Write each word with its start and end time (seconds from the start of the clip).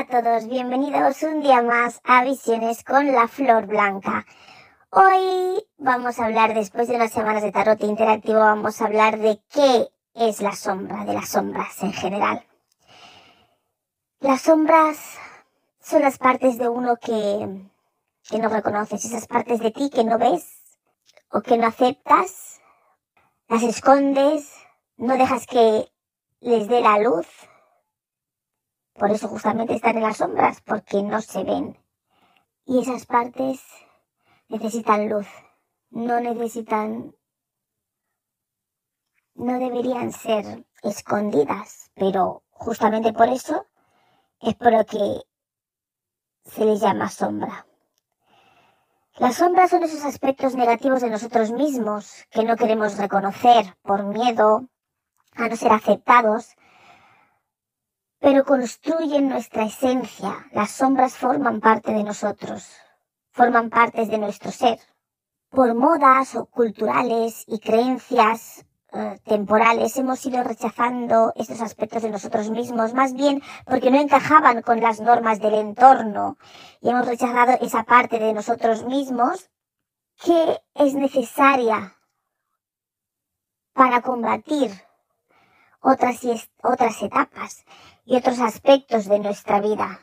Hola 0.00 0.18
a 0.18 0.22
todos, 0.22 0.48
bienvenidos 0.48 1.22
un 1.24 1.42
día 1.42 1.60
más 1.60 2.00
a 2.04 2.24
Visiones 2.24 2.84
con 2.84 3.12
la 3.12 3.28
Flor 3.28 3.66
Blanca. 3.66 4.24
Hoy 4.88 5.62
vamos 5.76 6.18
a 6.18 6.24
hablar, 6.24 6.54
después 6.54 6.88
de 6.88 6.94
unas 6.94 7.12
semanas 7.12 7.42
de 7.42 7.52
tarot 7.52 7.82
interactivo, 7.82 8.38
vamos 8.38 8.80
a 8.80 8.86
hablar 8.86 9.18
de 9.18 9.42
qué 9.52 9.90
es 10.14 10.40
la 10.40 10.52
sombra, 10.52 11.04
de 11.04 11.12
las 11.12 11.28
sombras 11.28 11.82
en 11.82 11.92
general. 11.92 12.42
Las 14.20 14.40
sombras 14.40 15.18
son 15.82 16.00
las 16.00 16.16
partes 16.16 16.56
de 16.56 16.70
uno 16.70 16.96
que, 16.96 17.60
que 18.26 18.38
no 18.38 18.48
reconoces, 18.48 19.04
esas 19.04 19.26
partes 19.26 19.60
de 19.60 19.70
ti 19.70 19.90
que 19.90 20.04
no 20.04 20.16
ves 20.16 20.62
o 21.30 21.42
que 21.42 21.58
no 21.58 21.66
aceptas, 21.66 22.62
las 23.48 23.62
escondes, 23.62 24.50
no 24.96 25.18
dejas 25.18 25.46
que 25.46 25.92
les 26.40 26.68
dé 26.68 26.80
la 26.80 26.98
luz 27.00 27.26
por 29.00 29.10
eso 29.10 29.28
justamente 29.28 29.74
están 29.74 29.96
en 29.96 30.02
las 30.02 30.18
sombras, 30.18 30.60
porque 30.60 31.02
no 31.02 31.22
se 31.22 31.42
ven. 31.42 31.78
Y 32.66 32.80
esas 32.80 33.06
partes 33.06 33.64
necesitan 34.50 35.08
luz, 35.08 35.26
no 35.88 36.20
necesitan, 36.20 37.16
no 39.34 39.58
deberían 39.58 40.12
ser 40.12 40.66
escondidas, 40.82 41.90
pero 41.94 42.42
justamente 42.50 43.14
por 43.14 43.30
eso 43.30 43.64
es 44.38 44.54
por 44.56 44.70
lo 44.70 44.84
que 44.84 45.22
se 46.44 46.66
les 46.66 46.80
llama 46.82 47.08
sombra. 47.08 47.66
Las 49.16 49.36
sombras 49.36 49.70
son 49.70 49.82
esos 49.82 50.04
aspectos 50.04 50.56
negativos 50.56 51.00
de 51.00 51.08
nosotros 51.08 51.52
mismos 51.52 52.26
que 52.30 52.44
no 52.44 52.54
queremos 52.56 52.98
reconocer 52.98 53.78
por 53.80 54.04
miedo 54.04 54.68
a 55.36 55.48
no 55.48 55.56
ser 55.56 55.72
aceptados 55.72 56.54
pero 58.20 58.44
construyen 58.44 59.28
nuestra 59.28 59.64
esencia. 59.64 60.46
Las 60.52 60.70
sombras 60.70 61.16
forman 61.16 61.60
parte 61.60 61.92
de 61.92 62.04
nosotros, 62.04 62.68
forman 63.32 63.70
partes 63.70 64.08
de 64.08 64.18
nuestro 64.18 64.52
ser. 64.52 64.78
Por 65.48 65.74
modas 65.74 66.36
o 66.36 66.46
culturales 66.46 67.44
y 67.48 67.58
creencias 67.58 68.64
eh, 68.92 69.18
temporales 69.24 69.96
hemos 69.96 70.24
ido 70.26 70.44
rechazando 70.44 71.32
estos 71.34 71.60
aspectos 71.60 72.02
de 72.02 72.10
nosotros 72.10 72.50
mismos, 72.50 72.92
más 72.92 73.14
bien 73.14 73.42
porque 73.64 73.90
no 73.90 73.98
encajaban 73.98 74.62
con 74.62 74.80
las 74.80 75.00
normas 75.00 75.40
del 75.40 75.54
entorno 75.54 76.36
y 76.80 76.90
hemos 76.90 77.06
rechazado 77.06 77.52
esa 77.60 77.84
parte 77.84 78.18
de 78.18 78.32
nosotros 78.32 78.84
mismos 78.84 79.50
que 80.22 80.60
es 80.74 80.94
necesaria 80.94 81.96
para 83.72 84.02
combatir 84.02 84.70
otras, 85.80 86.20
otras 86.62 87.02
etapas 87.02 87.64
y 88.10 88.16
otros 88.16 88.40
aspectos 88.40 89.04
de 89.04 89.20
nuestra 89.20 89.60
vida. 89.60 90.00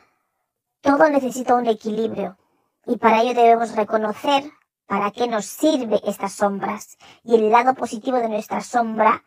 Todo 0.80 1.10
necesita 1.10 1.54
un 1.56 1.66
equilibrio 1.66 2.38
y 2.86 2.96
para 2.96 3.20
ello 3.20 3.34
debemos 3.34 3.76
reconocer 3.76 4.50
para 4.86 5.10
qué 5.10 5.28
nos 5.28 5.44
sirve 5.44 6.00
estas 6.06 6.32
sombras 6.32 6.96
y 7.22 7.34
el 7.34 7.50
lado 7.50 7.74
positivo 7.74 8.16
de 8.16 8.30
nuestra 8.30 8.62
sombra 8.62 9.24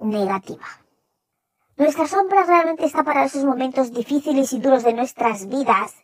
negativa. 0.00 0.64
Nuestra 1.76 2.08
sombra 2.08 2.42
realmente 2.42 2.84
está 2.84 3.04
para 3.04 3.24
esos 3.24 3.44
momentos 3.44 3.92
difíciles 3.92 4.52
y 4.52 4.58
duros 4.58 4.82
de 4.82 4.94
nuestras 4.94 5.46
vidas 5.46 5.94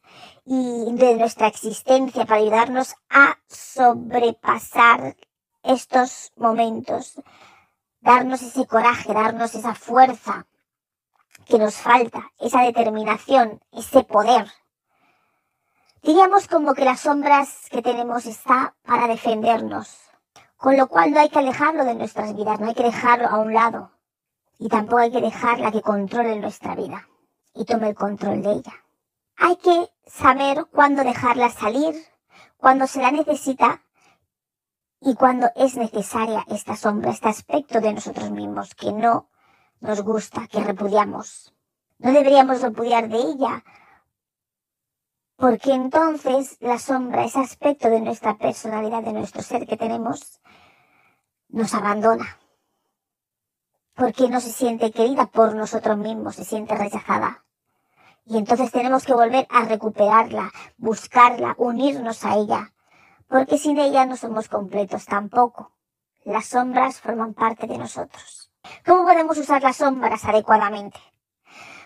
y 0.45 0.93
de 0.93 1.17
nuestra 1.17 1.49
existencia 1.49 2.25
para 2.25 2.41
ayudarnos 2.41 2.95
a 3.11 3.37
sobrepasar 3.49 5.17
estos 5.65 6.31
momentos, 6.37 7.21
darnos 8.01 8.43
ese 8.43 8.65
coraje, 8.65 9.13
darnos 9.13 9.57
esa 9.57 9.75
fuerza 9.75 10.47
que 11.47 11.59
nos 11.59 11.75
falta, 11.77 12.33
esa 12.39 12.63
determinación, 12.63 13.61
ese 13.73 14.05
poder. 14.05 14.51
Diríamos 16.03 16.49
como 16.49 16.75
que 16.75 16.85
las 16.85 17.01
sombras 17.01 17.69
que 17.71 17.83
tenemos 17.83 18.27
está 18.27 18.75
para 18.83 19.07
defendernos, 19.07 20.01
con 20.57 20.77
lo 20.77 20.89
cual 20.89 21.13
no 21.13 21.21
hay 21.21 21.29
que 21.29 21.39
alejarlo 21.39 21.85
de 21.85 21.95
nuestras 21.95 22.35
vidas, 22.35 22.59
no 22.61 22.69
hay 22.69 22.75
que 22.75 22.83
dejarlo 22.83 23.29
a 23.29 23.39
un 23.39 23.55
lado 23.55 23.93
y 24.59 24.69
tampoco 24.69 24.99
hay 24.99 25.11
que 25.11 25.21
dejarla 25.21 25.73
que 25.73 25.83
controle 25.83 26.37
nuestra 26.37 26.75
vida 26.75 27.09
y 27.55 27.65
tome 27.65 27.89
el 27.89 27.95
control 27.95 28.43
de 28.43 28.53
ella. 28.53 28.73
Hay 29.37 29.57
que 29.57 29.91
saber 30.07 30.67
cuándo 30.71 31.03
dejarla 31.05 31.51
salir, 31.51 31.95
cuándo 32.57 32.87
se 32.87 33.03
la 33.03 33.11
necesita 33.11 33.83
y 35.01 35.15
cuándo 35.17 35.51
es 35.57 35.77
necesaria 35.77 36.45
esta 36.49 36.77
sombra, 36.77 37.11
este 37.11 37.29
aspecto 37.29 37.81
de 37.81 37.93
nosotros 37.95 38.31
mismos 38.31 38.75
que 38.75 38.93
no 38.93 39.32
nos 39.83 40.01
gusta, 40.01 40.47
que 40.47 40.61
repudiamos. 40.63 41.53
No 41.99 42.13
deberíamos 42.13 42.63
repudiar 42.63 43.09
de 43.09 43.19
ella, 43.19 43.65
porque 45.37 45.73
entonces 45.73 46.57
la 46.61 46.79
sombra, 46.79 47.25
ese 47.25 47.41
aspecto 47.41 47.91
de 47.91 48.01
nuestra 48.01 48.39
personalidad, 48.39 49.03
de 49.03 49.13
nuestro 49.13 49.43
ser 49.43 49.67
que 49.67 49.77
tenemos, 49.77 50.41
nos 51.49 51.75
abandona. 51.75 52.39
Porque 53.95 54.29
no 54.29 54.41
se 54.41 54.53
siente 54.53 54.93
querida 54.93 55.27
por 55.27 55.55
nosotros 55.55 55.99
mismos, 55.99 56.37
se 56.37 56.45
siente 56.45 56.77
rechazada. 56.77 57.45
Y 58.25 58.39
entonces 58.39 58.71
tenemos 58.71 59.05
que 59.05 59.15
volver 59.15 59.49
a 59.51 59.65
recuperarla, 59.65 60.53
buscarla, 60.77 61.57
unirnos 61.59 62.25
a 62.25 62.37
ella, 62.37 62.73
porque 63.27 63.59
sin 63.59 63.79
ella 63.79 64.07
no 64.07 64.17
somos 64.17 64.49
completos 64.49 65.07
tampoco. 65.07 65.73
Las 66.25 66.47
sombras 66.47 67.01
forman 67.01 67.35
parte 67.35 67.67
de 67.67 67.79
nosotros. 67.79 68.42
¿Cómo 68.85 69.05
podemos 69.05 69.39
usar 69.39 69.63
las 69.63 69.77
sombras 69.77 70.25
adecuadamente? 70.25 70.99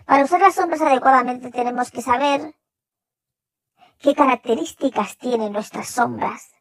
Para 0.04 0.24
usar 0.24 0.40
las 0.40 0.54
sombras 0.54 0.80
adecuadamente 0.80 1.50
tenemos 1.50 1.90
que 1.90 2.02
saber 2.02 2.54
qué 3.98 4.14
características 4.14 5.16
tienen 5.16 5.52
nuestras 5.52 5.88
sombras. 5.88 6.52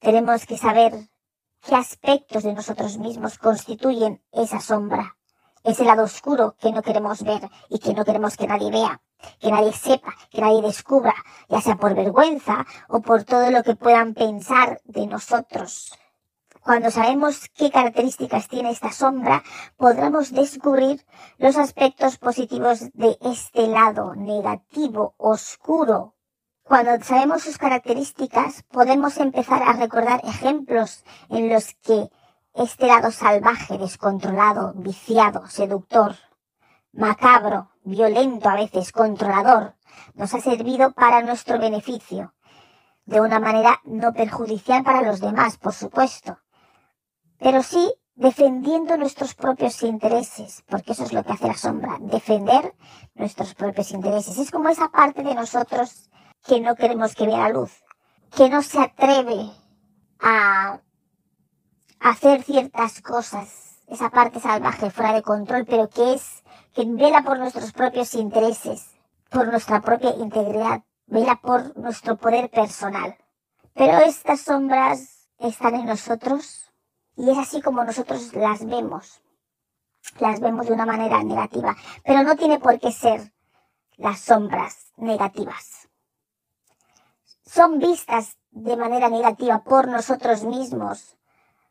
Tenemos 0.00 0.44
que 0.46 0.58
saber 0.58 0.92
qué 1.60 1.74
aspectos 1.74 2.42
de 2.42 2.52
nosotros 2.52 2.98
mismos 2.98 3.38
constituyen 3.38 4.22
esa 4.32 4.60
sombra, 4.60 5.16
ese 5.62 5.84
lado 5.84 6.04
oscuro 6.04 6.56
que 6.60 6.72
no 6.72 6.82
queremos 6.82 7.22
ver 7.22 7.48
y 7.68 7.78
que 7.78 7.94
no 7.94 8.04
queremos 8.04 8.36
que 8.36 8.46
nadie 8.46 8.70
vea, 8.70 9.00
que 9.40 9.50
nadie 9.50 9.72
sepa, 9.72 10.14
que 10.30 10.40
nadie 10.40 10.62
descubra, 10.62 11.14
ya 11.48 11.60
sea 11.60 11.76
por 11.76 11.94
vergüenza 11.94 12.66
o 12.88 13.00
por 13.00 13.24
todo 13.24 13.50
lo 13.50 13.62
que 13.62 13.76
puedan 13.76 14.14
pensar 14.14 14.80
de 14.84 15.06
nosotros. 15.06 15.92
Cuando 16.64 16.90
sabemos 16.90 17.50
qué 17.54 17.70
características 17.70 18.48
tiene 18.48 18.70
esta 18.70 18.90
sombra, 18.90 19.42
podremos 19.76 20.32
descubrir 20.32 21.04
los 21.36 21.58
aspectos 21.58 22.16
positivos 22.16 22.90
de 22.94 23.18
este 23.20 23.66
lado 23.66 24.14
negativo, 24.14 25.14
oscuro. 25.18 26.14
Cuando 26.62 27.04
sabemos 27.04 27.42
sus 27.42 27.58
características, 27.58 28.62
podemos 28.62 29.18
empezar 29.18 29.62
a 29.62 29.74
recordar 29.74 30.22
ejemplos 30.24 31.04
en 31.28 31.50
los 31.50 31.74
que 31.82 32.08
este 32.54 32.86
lado 32.86 33.10
salvaje, 33.10 33.76
descontrolado, 33.76 34.72
viciado, 34.74 35.46
seductor, 35.48 36.14
macabro, 36.92 37.72
violento 37.82 38.48
a 38.48 38.54
veces, 38.54 38.90
controlador, 38.90 39.74
nos 40.14 40.32
ha 40.32 40.40
servido 40.40 40.92
para 40.92 41.20
nuestro 41.20 41.58
beneficio, 41.58 42.32
de 43.04 43.20
una 43.20 43.38
manera 43.38 43.82
no 43.84 44.14
perjudicial 44.14 44.82
para 44.82 45.02
los 45.02 45.20
demás, 45.20 45.58
por 45.58 45.74
supuesto 45.74 46.38
pero 47.38 47.62
sí 47.62 47.92
defendiendo 48.16 48.96
nuestros 48.96 49.34
propios 49.34 49.82
intereses, 49.82 50.62
porque 50.68 50.92
eso 50.92 51.04
es 51.04 51.12
lo 51.12 51.24
que 51.24 51.32
hace 51.32 51.48
la 51.48 51.56
sombra, 51.56 51.98
defender 52.00 52.74
nuestros 53.14 53.54
propios 53.54 53.90
intereses. 53.90 54.38
Es 54.38 54.50
como 54.50 54.68
esa 54.68 54.88
parte 54.88 55.22
de 55.22 55.34
nosotros 55.34 56.10
que 56.46 56.60
no 56.60 56.76
queremos 56.76 57.14
que 57.14 57.26
vea 57.26 57.38
la 57.38 57.48
luz, 57.48 57.82
que 58.36 58.48
no 58.48 58.62
se 58.62 58.80
atreve 58.80 59.50
a 60.20 60.80
hacer 62.00 62.42
ciertas 62.42 63.00
cosas, 63.00 63.80
esa 63.88 64.10
parte 64.10 64.40
salvaje 64.40 64.90
fuera 64.90 65.12
de 65.12 65.22
control, 65.22 65.64
pero 65.66 65.88
que 65.88 66.14
es, 66.14 66.44
que 66.72 66.84
vela 66.84 67.22
por 67.22 67.38
nuestros 67.38 67.72
propios 67.72 68.14
intereses, 68.14 68.90
por 69.30 69.48
nuestra 69.48 69.80
propia 69.80 70.14
integridad, 70.16 70.82
vela 71.06 71.36
por 71.36 71.76
nuestro 71.76 72.16
poder 72.16 72.50
personal. 72.50 73.16
Pero 73.74 73.98
estas 73.98 74.40
sombras 74.40 75.28
están 75.38 75.74
en 75.74 75.86
nosotros 75.86 76.72
y 77.16 77.30
es 77.30 77.38
así 77.38 77.62
como 77.62 77.84
nosotros 77.84 78.34
las 78.34 78.64
vemos. 78.66 79.20
Las 80.18 80.40
vemos 80.40 80.66
de 80.66 80.72
una 80.72 80.86
manera 80.86 81.22
negativa. 81.22 81.76
Pero 82.04 82.22
no 82.22 82.36
tiene 82.36 82.58
por 82.58 82.78
qué 82.78 82.92
ser 82.92 83.32
las 83.96 84.20
sombras 84.20 84.92
negativas. 84.96 85.88
Son 87.46 87.78
vistas 87.78 88.36
de 88.50 88.76
manera 88.76 89.08
negativa 89.08 89.62
por 89.62 89.88
nosotros 89.88 90.44
mismos, 90.44 91.16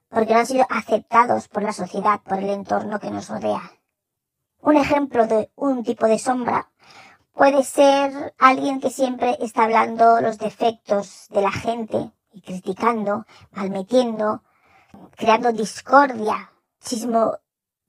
porque 0.09 0.33
no 0.33 0.39
han 0.39 0.45
sido 0.45 0.65
aceptados 0.69 1.47
por 1.47 1.63
la 1.63 1.73
sociedad, 1.73 2.21
por 2.21 2.39
el 2.39 2.49
entorno 2.49 2.99
que 2.99 3.11
nos 3.11 3.29
rodea. 3.29 3.71
Un 4.61 4.77
ejemplo 4.77 5.27
de 5.27 5.51
un 5.55 5.83
tipo 5.83 6.07
de 6.07 6.19
sombra 6.19 6.71
puede 7.33 7.63
ser 7.63 8.33
alguien 8.37 8.79
que 8.79 8.89
siempre 8.89 9.37
está 9.41 9.63
hablando 9.63 10.21
los 10.21 10.37
defectos 10.37 11.27
de 11.29 11.41
la 11.41 11.51
gente 11.51 12.11
y 12.31 12.41
criticando, 12.41 13.25
malmetiendo, 13.51 14.43
creando 15.15 15.51
discordia, 15.51 16.51
chismo, 16.79 17.37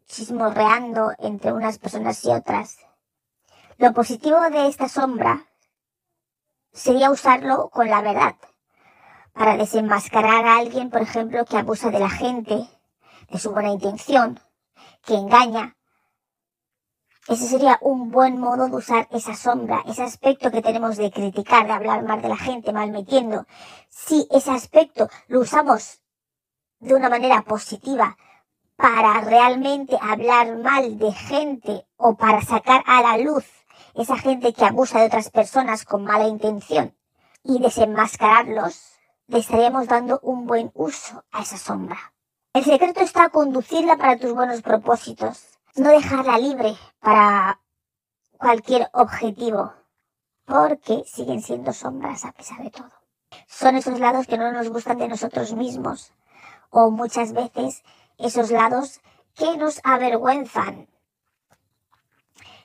chismorreando 0.06 1.12
entre 1.18 1.52
unas 1.52 1.78
personas 1.78 2.24
y 2.24 2.30
otras. 2.30 2.78
Lo 3.78 3.92
positivo 3.92 4.38
de 4.50 4.68
esta 4.68 4.88
sombra 4.88 5.46
sería 6.72 7.10
usarlo 7.10 7.70
con 7.70 7.88
la 7.88 8.02
verdad, 8.02 8.36
para 9.32 9.56
desenmascarar 9.56 10.46
a 10.46 10.58
alguien, 10.58 10.90
por 10.90 11.02
ejemplo, 11.02 11.44
que 11.44 11.56
abusa 11.56 11.90
de 11.90 11.98
la 11.98 12.10
gente, 12.10 12.68
de 13.30 13.38
su 13.38 13.50
buena 13.50 13.70
intención, 13.70 14.40
que 15.04 15.14
engaña. 15.14 15.76
Ese 17.26 17.48
sería 17.48 17.78
un 17.80 18.10
buen 18.10 18.38
modo 18.38 18.68
de 18.68 18.76
usar 18.76 19.08
esa 19.10 19.34
sombra, 19.34 19.82
ese 19.86 20.02
aspecto 20.02 20.50
que 20.50 20.62
tenemos 20.62 20.96
de 20.96 21.10
criticar, 21.10 21.66
de 21.66 21.72
hablar 21.72 22.04
mal 22.04 22.20
de 22.22 22.28
la 22.28 22.36
gente, 22.36 22.72
mal 22.72 22.90
metiendo. 22.90 23.46
Si 23.88 24.28
ese 24.30 24.50
aspecto 24.50 25.08
lo 25.26 25.40
usamos 25.40 26.03
de 26.84 26.94
una 26.94 27.08
manera 27.08 27.42
positiva 27.42 28.16
para 28.76 29.20
realmente 29.20 29.96
hablar 30.00 30.58
mal 30.58 30.98
de 30.98 31.12
gente 31.12 31.86
o 31.96 32.14
para 32.16 32.42
sacar 32.42 32.82
a 32.86 33.00
la 33.00 33.18
luz 33.18 33.44
esa 33.94 34.18
gente 34.18 34.52
que 34.52 34.64
abusa 34.64 35.00
de 35.00 35.06
otras 35.06 35.30
personas 35.30 35.84
con 35.84 36.04
mala 36.04 36.26
intención 36.26 36.94
y 37.42 37.60
desenmascararlos, 37.60 38.98
le 39.28 39.38
estaríamos 39.38 39.86
dando 39.86 40.20
un 40.22 40.46
buen 40.46 40.70
uso 40.74 41.24
a 41.30 41.42
esa 41.42 41.56
sombra. 41.56 42.12
El 42.52 42.64
secreto 42.64 43.00
está 43.00 43.30
conducirla 43.30 43.96
para 43.96 44.18
tus 44.18 44.32
buenos 44.32 44.62
propósitos, 44.62 45.58
no 45.76 45.90
dejarla 45.90 46.38
libre 46.38 46.76
para 47.00 47.60
cualquier 48.36 48.90
objetivo, 48.92 49.72
porque 50.44 51.04
siguen 51.06 51.40
siendo 51.40 51.72
sombras 51.72 52.24
a 52.24 52.32
pesar 52.32 52.62
de 52.62 52.70
todo. 52.70 52.90
Son 53.48 53.76
esos 53.76 53.98
lados 53.98 54.26
que 54.26 54.38
no 54.38 54.52
nos 54.52 54.68
gustan 54.68 54.98
de 54.98 55.08
nosotros 55.08 55.54
mismos, 55.54 56.12
o 56.74 56.90
muchas 56.90 57.32
veces 57.32 57.82
esos 58.18 58.50
lados 58.50 59.00
que 59.34 59.56
nos 59.56 59.80
avergüenzan. 59.84 60.88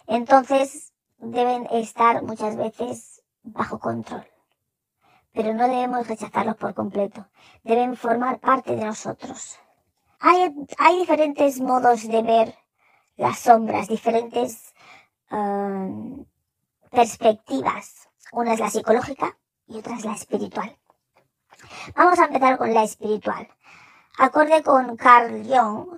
Entonces 0.07 0.93
deben 1.17 1.67
estar 1.71 2.23
muchas 2.23 2.57
veces 2.57 3.21
bajo 3.43 3.79
control 3.79 4.25
pero 5.33 5.53
no 5.53 5.67
debemos 5.67 6.07
rechazarlos 6.07 6.55
por 6.57 6.73
completo. 6.73 7.27
Deben 7.63 7.95
formar 7.95 8.39
parte 8.39 8.75
de 8.75 8.83
nosotros. 8.83 9.57
Hay, 10.19 10.53
hay 10.77 10.99
diferentes 10.99 11.61
modos 11.61 12.07
de 12.07 12.21
ver 12.21 12.55
las 13.15 13.39
sombras, 13.39 13.87
diferentes 13.87 14.73
um, 15.31 16.25
perspectivas. 16.91 18.09
Una 18.31 18.53
es 18.53 18.59
la 18.59 18.69
psicológica 18.69 19.37
y 19.67 19.77
otra 19.77 19.95
es 19.95 20.05
la 20.05 20.13
espiritual. 20.13 20.77
Vamos 21.95 22.19
a 22.19 22.25
empezar 22.25 22.57
con 22.57 22.73
la 22.73 22.83
espiritual. 22.83 23.47
Acorde 24.21 24.61
con 24.63 24.97
Carl 24.97 25.45
Jung, 25.47 25.97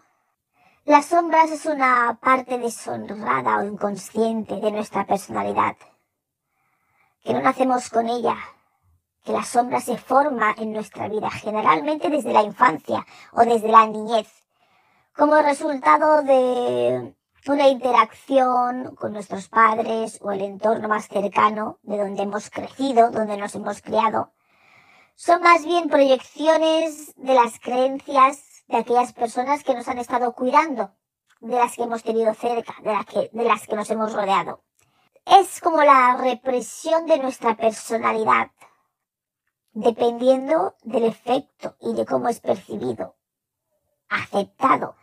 las 0.85 1.07
sombras 1.07 1.49
es 1.49 1.65
una 1.65 2.19
parte 2.21 2.59
deshonrada 2.59 3.57
o 3.57 3.63
inconsciente 3.63 4.57
de 4.57 4.71
nuestra 4.71 5.07
personalidad, 5.07 5.75
que 7.23 7.33
no 7.33 7.41
nacemos 7.41 7.89
con 7.89 8.07
ella, 8.07 8.37
que 9.23 9.31
la 9.31 9.43
sombra 9.43 9.81
se 9.81 9.97
forma 9.97 10.53
en 10.55 10.71
nuestra 10.71 11.07
vida, 11.07 11.31
generalmente 11.31 12.11
desde 12.11 12.31
la 12.31 12.43
infancia 12.43 13.07
o 13.31 13.41
desde 13.41 13.69
la 13.69 13.87
niñez, 13.87 14.27
como 15.15 15.41
resultado 15.41 16.21
de 16.21 17.15
una 17.47 17.69
interacción 17.69 18.95
con 18.97 19.13
nuestros 19.13 19.49
padres 19.49 20.19
o 20.21 20.31
el 20.31 20.41
entorno 20.41 20.87
más 20.87 21.07
cercano 21.07 21.79
de 21.81 21.97
donde 21.97 22.21
hemos 22.21 22.51
crecido, 22.51 23.09
donde 23.09 23.37
nos 23.37 23.55
hemos 23.55 23.81
criado. 23.81 24.31
Son 25.15 25.41
más 25.41 25.65
bien 25.65 25.89
proyecciones 25.89 27.13
de 27.15 27.33
las 27.33 27.59
creencias 27.59 28.63
de 28.67 28.77
aquellas 28.77 29.13
personas 29.13 29.63
que 29.63 29.73
nos 29.73 29.87
han 29.87 29.97
estado 29.97 30.33
cuidando, 30.33 30.91
de 31.41 31.57
las 31.57 31.75
que 31.75 31.83
hemos 31.83 32.03
tenido 32.03 32.33
cerca, 32.33 32.73
de, 32.81 32.91
las 32.91 33.05
que, 33.05 33.29
de 33.31 33.43
las 33.43 33.67
que 33.67 33.75
nos 33.75 33.89
hemos 33.89 34.13
rodeado. 34.13 34.63
Es 35.25 35.59
como 35.59 35.83
la 35.83 36.17
represión 36.17 37.05
de 37.05 37.19
nuestra 37.19 37.55
personalidad, 37.55 38.51
dependiendo 39.73 40.75
del 40.83 41.05
efecto 41.05 41.75
y 41.79 41.93
de 41.93 42.05
cómo 42.05 42.29
es 42.29 42.39
percibido, 42.39 43.15
aceptado 44.09 44.95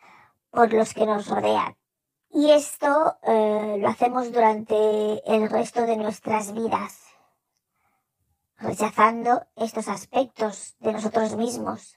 por 0.50 0.72
los 0.72 0.94
que 0.94 1.06
nos 1.06 1.28
rodean. 1.28 1.76
Y 2.30 2.50
esto 2.50 3.16
eh, 3.22 3.76
lo 3.78 3.88
hacemos 3.88 4.32
durante 4.32 5.22
el 5.26 5.48
resto 5.48 5.86
de 5.86 5.96
nuestras 5.96 6.52
vidas, 6.52 7.07
rechazando 8.58 9.46
estos 9.56 9.88
aspectos 9.88 10.76
de 10.80 10.92
nosotros 10.92 11.36
mismos 11.36 11.96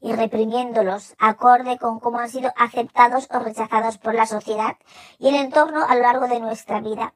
y 0.00 0.12
reprimiéndolos 0.12 1.14
acorde 1.18 1.78
con 1.78 2.00
cómo 2.00 2.18
han 2.18 2.28
sido 2.28 2.52
aceptados 2.56 3.28
o 3.30 3.38
rechazados 3.38 3.98
por 3.98 4.14
la 4.14 4.26
sociedad 4.26 4.76
y 5.18 5.28
el 5.28 5.36
entorno 5.36 5.84
a 5.84 5.94
lo 5.94 6.02
largo 6.02 6.28
de 6.28 6.40
nuestra 6.40 6.80
vida 6.80 7.14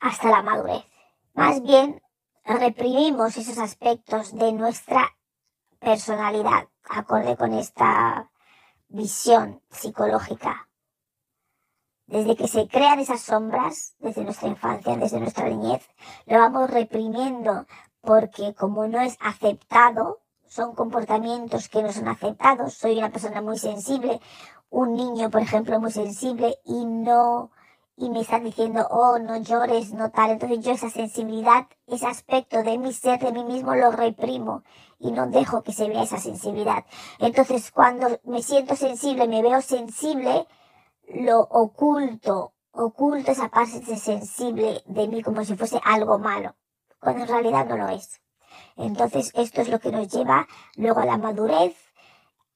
hasta 0.00 0.30
la 0.30 0.42
madurez. 0.42 0.84
Más 1.34 1.62
bien 1.62 2.02
reprimimos 2.44 3.36
esos 3.36 3.58
aspectos 3.58 4.34
de 4.34 4.52
nuestra 4.52 5.16
personalidad, 5.78 6.68
acorde 6.88 7.36
con 7.36 7.54
esta 7.54 8.30
visión 8.88 9.62
psicológica. 9.70 10.69
Desde 12.10 12.34
que 12.34 12.48
se 12.48 12.66
crean 12.66 12.98
esas 12.98 13.20
sombras, 13.20 13.94
desde 14.00 14.24
nuestra 14.24 14.48
infancia, 14.48 14.96
desde 14.96 15.20
nuestra 15.20 15.48
niñez, 15.48 15.88
lo 16.26 16.38
vamos 16.38 16.68
reprimiendo 16.68 17.66
porque 18.00 18.52
como 18.54 18.88
no 18.88 19.00
es 19.00 19.16
aceptado, 19.20 20.18
son 20.48 20.74
comportamientos 20.74 21.68
que 21.68 21.84
no 21.84 21.92
son 21.92 22.08
aceptados. 22.08 22.74
Soy 22.74 22.98
una 22.98 23.10
persona 23.10 23.40
muy 23.40 23.58
sensible, 23.58 24.20
un 24.70 24.94
niño, 24.94 25.30
por 25.30 25.40
ejemplo, 25.40 25.78
muy 25.78 25.92
sensible 25.92 26.58
y 26.64 26.84
no 26.84 27.52
y 27.96 28.08
me 28.08 28.22
están 28.22 28.42
diciendo, 28.42 28.88
oh, 28.90 29.18
no 29.18 29.36
llores, 29.36 29.92
no 29.92 30.10
tal. 30.10 30.30
Entonces 30.30 30.64
yo 30.64 30.72
esa 30.72 30.90
sensibilidad, 30.90 31.68
ese 31.86 32.06
aspecto 32.06 32.62
de 32.64 32.76
mi 32.78 32.92
ser, 32.92 33.20
de 33.20 33.30
mí 33.30 33.44
mismo, 33.44 33.76
lo 33.76 33.92
reprimo 33.92 34.64
y 34.98 35.12
no 35.12 35.28
dejo 35.28 35.62
que 35.62 35.72
se 35.72 35.86
vea 35.88 36.02
esa 36.02 36.18
sensibilidad. 36.18 36.84
Entonces 37.20 37.70
cuando 37.70 38.18
me 38.24 38.42
siento 38.42 38.74
sensible, 38.74 39.28
me 39.28 39.42
veo 39.42 39.60
sensible, 39.60 40.48
lo 41.14 41.40
oculto, 41.40 42.54
oculto 42.72 43.32
esa 43.32 43.48
parte 43.48 43.96
sensible 43.96 44.82
de 44.86 45.08
mí 45.08 45.22
como 45.22 45.44
si 45.44 45.56
fuese 45.56 45.80
algo 45.84 46.18
malo, 46.18 46.56
cuando 46.98 47.22
en 47.22 47.28
realidad 47.28 47.66
no 47.66 47.76
lo 47.76 47.88
es. 47.88 48.20
Entonces 48.76 49.32
esto 49.34 49.60
es 49.60 49.68
lo 49.68 49.78
que 49.78 49.92
nos 49.92 50.08
lleva 50.08 50.46
luego 50.76 51.00
a 51.00 51.06
la 51.06 51.18
madurez, 51.18 51.76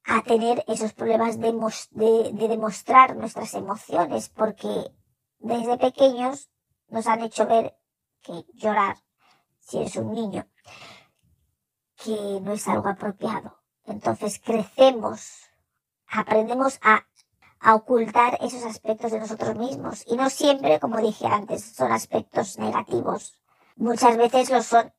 a 0.05 0.23
tener 0.23 0.65
esos 0.69 0.93
problemas 0.93 1.39
de, 1.39 1.53
de, 1.93 2.33
de 2.33 2.49
demostrar 2.49 3.17
nuestras 3.17 3.55
emociones, 3.55 4.29
porque 4.29 4.93
desde 5.39 5.79
pequeños 5.79 6.51
nos 6.89 7.07
han 7.07 7.23
hecho 7.23 7.47
ver 7.47 7.77
que 8.23 8.45
llorar, 8.55 8.97
si 9.61 9.79
eres 9.79 9.97
un 9.97 10.13
niño, 10.13 10.47
que 11.97 12.41
no 12.43 12.53
es 12.53 12.69
algo 12.69 12.89
apropiado. 12.89 13.61
Entonces 13.85 14.41
crecemos, 14.41 15.51
aprendemos 16.07 16.79
a, 16.83 17.07
a 17.64 17.75
ocultar 17.75 18.37
esos 18.42 18.62
aspectos 18.64 19.11
de 19.11 19.21
nosotros 19.21 19.56
mismos. 19.56 20.04
Y 20.06 20.16
no 20.16 20.28
siempre, 20.28 20.78
como 20.78 20.99
dije 20.99 21.26
antes, 21.26 21.64
son 21.64 21.90
aspectos 21.92 22.59
negativos. 22.59 23.38
Muchas 23.76 24.18
veces 24.18 24.50
lo 24.50 24.62
son, 24.62 24.92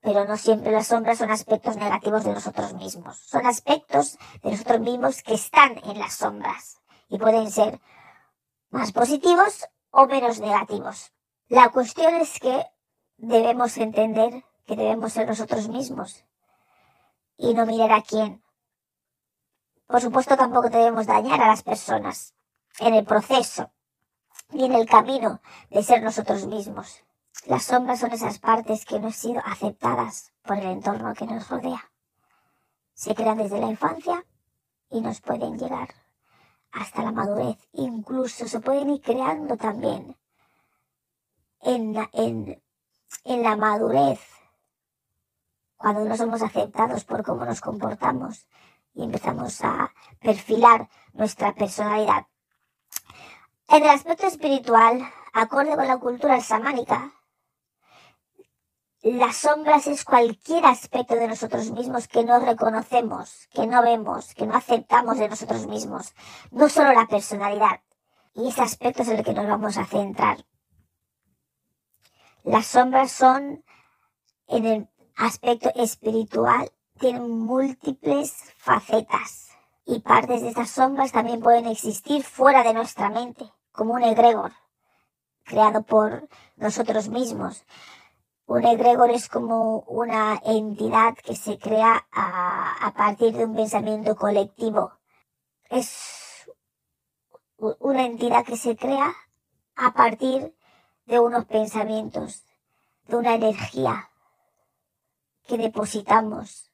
pero 0.00 0.24
no 0.24 0.36
siempre 0.36 0.72
las 0.72 0.88
sombras 0.88 1.18
son 1.18 1.30
aspectos 1.30 1.76
negativos 1.76 2.24
de 2.24 2.32
nosotros 2.32 2.74
mismos. 2.74 3.18
Son 3.18 3.46
aspectos 3.46 4.18
de 4.42 4.50
nosotros 4.50 4.80
mismos 4.80 5.22
que 5.22 5.34
están 5.34 5.78
en 5.84 6.00
las 6.00 6.14
sombras 6.14 6.80
y 7.08 7.18
pueden 7.18 7.52
ser 7.52 7.80
más 8.70 8.90
positivos 8.90 9.68
o 9.90 10.06
menos 10.06 10.40
negativos. 10.40 11.12
La 11.46 11.68
cuestión 11.70 12.16
es 12.16 12.40
que 12.40 12.66
debemos 13.16 13.78
entender 13.78 14.44
que 14.66 14.74
debemos 14.74 15.12
ser 15.12 15.28
nosotros 15.28 15.68
mismos 15.68 16.24
y 17.36 17.54
no 17.54 17.64
mirar 17.64 17.92
a 17.92 18.02
quién. 18.02 18.42
Por 19.88 20.02
supuesto, 20.02 20.36
tampoco 20.36 20.68
debemos 20.68 21.06
dañar 21.06 21.40
a 21.40 21.48
las 21.48 21.62
personas 21.62 22.34
en 22.78 22.92
el 22.92 23.06
proceso 23.06 23.72
ni 24.50 24.66
en 24.66 24.74
el 24.74 24.86
camino 24.86 25.40
de 25.70 25.82
ser 25.82 26.02
nosotros 26.02 26.46
mismos. 26.46 27.02
Las 27.46 27.64
sombras 27.64 28.00
son 28.00 28.12
esas 28.12 28.38
partes 28.38 28.84
que 28.84 29.00
no 29.00 29.06
han 29.06 29.12
sido 29.14 29.40
aceptadas 29.46 30.34
por 30.42 30.58
el 30.58 30.66
entorno 30.66 31.14
que 31.14 31.26
nos 31.26 31.48
rodea. 31.48 31.90
Se 32.92 33.14
crean 33.14 33.38
desde 33.38 33.60
la 33.60 33.68
infancia 33.68 34.26
y 34.90 35.00
nos 35.00 35.22
pueden 35.22 35.58
llegar 35.58 35.88
hasta 36.72 37.02
la 37.02 37.12
madurez. 37.12 37.56
Incluso 37.72 38.46
se 38.46 38.60
pueden 38.60 38.90
ir 38.90 39.00
creando 39.00 39.56
también 39.56 40.18
en 41.62 41.94
la, 41.94 42.10
en, 42.12 42.62
en 43.24 43.42
la 43.42 43.56
madurez, 43.56 44.20
cuando 45.78 46.04
no 46.04 46.14
somos 46.14 46.42
aceptados 46.42 47.04
por 47.04 47.22
cómo 47.22 47.46
nos 47.46 47.62
comportamos 47.62 48.46
y 48.98 49.04
empezamos 49.04 49.62
a 49.62 49.92
perfilar 50.20 50.88
nuestra 51.12 51.54
personalidad. 51.54 52.26
En 53.68 53.84
el 53.84 53.90
aspecto 53.90 54.26
espiritual, 54.26 55.08
acorde 55.32 55.76
con 55.76 55.86
la 55.86 55.98
cultura 55.98 56.40
samánica, 56.40 57.12
las 59.02 59.36
sombras 59.36 59.86
es 59.86 60.04
cualquier 60.04 60.66
aspecto 60.66 61.14
de 61.14 61.28
nosotros 61.28 61.70
mismos 61.70 62.08
que 62.08 62.24
no 62.24 62.40
reconocemos, 62.40 63.46
que 63.52 63.68
no 63.68 63.82
vemos, 63.82 64.34
que 64.34 64.46
no 64.46 64.56
aceptamos 64.56 65.18
de 65.18 65.28
nosotros 65.28 65.68
mismos. 65.68 66.12
No 66.50 66.68
solo 66.68 66.92
la 66.92 67.06
personalidad. 67.06 67.80
Y 68.34 68.48
ese 68.48 68.62
aspecto 68.62 69.02
es 69.02 69.08
el 69.08 69.22
que 69.22 69.32
nos 69.32 69.46
vamos 69.46 69.78
a 69.78 69.86
centrar. 69.86 70.44
Las 72.42 72.66
sombras 72.66 73.12
son, 73.12 73.64
en 74.48 74.66
el 74.66 74.88
aspecto 75.16 75.70
espiritual, 75.76 76.72
tienen 76.98 77.30
múltiples 77.30 78.34
facetas. 78.58 79.48
Y 79.84 80.00
partes 80.00 80.42
de 80.42 80.48
estas 80.48 80.70
sombras 80.70 81.12
también 81.12 81.40
pueden 81.40 81.66
existir 81.66 82.22
fuera 82.22 82.62
de 82.62 82.74
nuestra 82.74 83.08
mente, 83.08 83.50
como 83.72 83.94
un 83.94 84.02
egregor, 84.02 84.52
creado 85.44 85.82
por 85.82 86.28
nosotros 86.56 87.08
mismos. 87.08 87.64
Un 88.44 88.66
egregor 88.66 89.10
es 89.10 89.28
como 89.28 89.80
una 89.80 90.40
entidad 90.44 91.14
que 91.14 91.34
se 91.36 91.58
crea 91.58 92.06
a, 92.12 92.86
a 92.86 92.92
partir 92.92 93.34
de 93.34 93.46
un 93.46 93.54
pensamiento 93.54 94.14
colectivo. 94.16 94.92
Es 95.70 96.50
una 97.56 98.04
entidad 98.04 98.44
que 98.44 98.56
se 98.56 98.76
crea 98.76 99.14
a 99.74 99.92
partir 99.92 100.54
de 101.06 101.18
unos 101.18 101.46
pensamientos, 101.46 102.44
de 103.06 103.16
una 103.16 103.34
energía 103.34 104.10
que 105.46 105.56
depositamos 105.56 106.70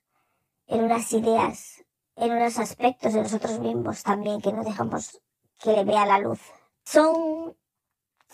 en 0.66 0.84
unas 0.84 1.12
ideas, 1.12 1.84
en 2.16 2.32
unos 2.32 2.58
aspectos 2.58 3.12
de 3.12 3.22
nosotros 3.22 3.58
mismos 3.60 4.02
también 4.02 4.40
que 4.40 4.52
no 4.52 4.64
dejamos 4.64 5.20
que 5.58 5.72
le 5.72 5.84
vea 5.84 6.06
la 6.06 6.18
luz. 6.18 6.40
Son 6.84 7.56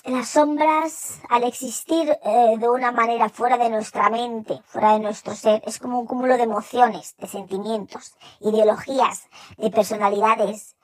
las 0.04 0.28
sombras, 0.30 1.20
al 1.28 1.44
existir 1.44 2.08
eh, 2.22 2.56
de 2.58 2.68
una 2.68 2.90
manera 2.90 3.28
fuera 3.28 3.58
de 3.58 3.68
nuestra 3.68 4.08
mente, 4.08 4.62
fuera 4.64 4.94
de 4.94 5.00
nuestro 5.00 5.34
ser, 5.34 5.62
es 5.66 5.78
como 5.78 6.00
un 6.00 6.06
cúmulo 6.06 6.36
de 6.36 6.44
emociones, 6.44 7.16
de 7.18 7.26
sentimientos, 7.26 8.14
ideologías, 8.40 9.28
de 9.58 9.70
personalidades 9.70 10.76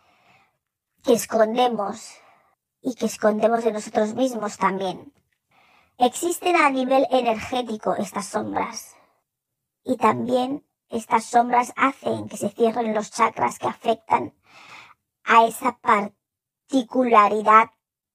que 1.02 1.14
escondemos 1.14 2.16
y 2.82 2.94
que 2.94 3.06
escondemos 3.06 3.64
de 3.64 3.72
nosotros 3.72 4.14
mismos 4.14 4.58
también. 4.58 5.12
Existen 5.98 6.56
a 6.56 6.68
nivel 6.68 7.06
energético 7.10 7.94
estas 7.94 8.26
sombras 8.26 8.96
y 9.82 9.96
también 9.96 10.65
estas 10.90 11.24
sombras 11.24 11.72
hacen 11.76 12.28
que 12.28 12.36
se 12.36 12.48
cierren 12.50 12.94
los 12.94 13.10
chakras 13.10 13.58
que 13.58 13.68
afectan 13.68 14.34
a 15.24 15.44
esa 15.46 15.78
particularidad 15.78 17.70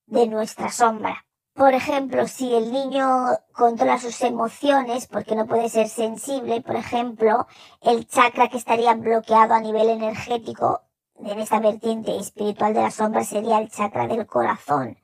de 0.06 0.28
nuestra 0.28 0.72
sombra. 0.72 1.26
Por 1.54 1.74
ejemplo, 1.74 2.28
si 2.28 2.54
el 2.56 2.72
niño 2.72 3.08
controla 3.52 4.00
sus 4.00 4.22
emociones 4.22 5.08
porque 5.08 5.36
no 5.36 5.46
puede 5.46 5.70
ser 5.70 5.90
sensible, 5.90 6.62
por 6.62 6.76
ejemplo, 6.78 7.46
el 7.82 8.08
chakra 8.08 8.48
que 8.48 8.58
estaría 8.58 8.94
bloqueado 8.94 9.54
a 9.54 9.60
nivel 9.60 9.90
energético 9.90 10.82
en 11.20 11.40
esta 11.40 11.60
vertiente 11.60 12.18
espiritual 12.18 12.74
de 12.74 12.82
la 12.82 12.92
sombra 12.92 13.24
sería 13.24 13.60
el 13.60 13.70
chakra 13.70 14.08
del 14.08 14.26
corazón. 14.26 14.98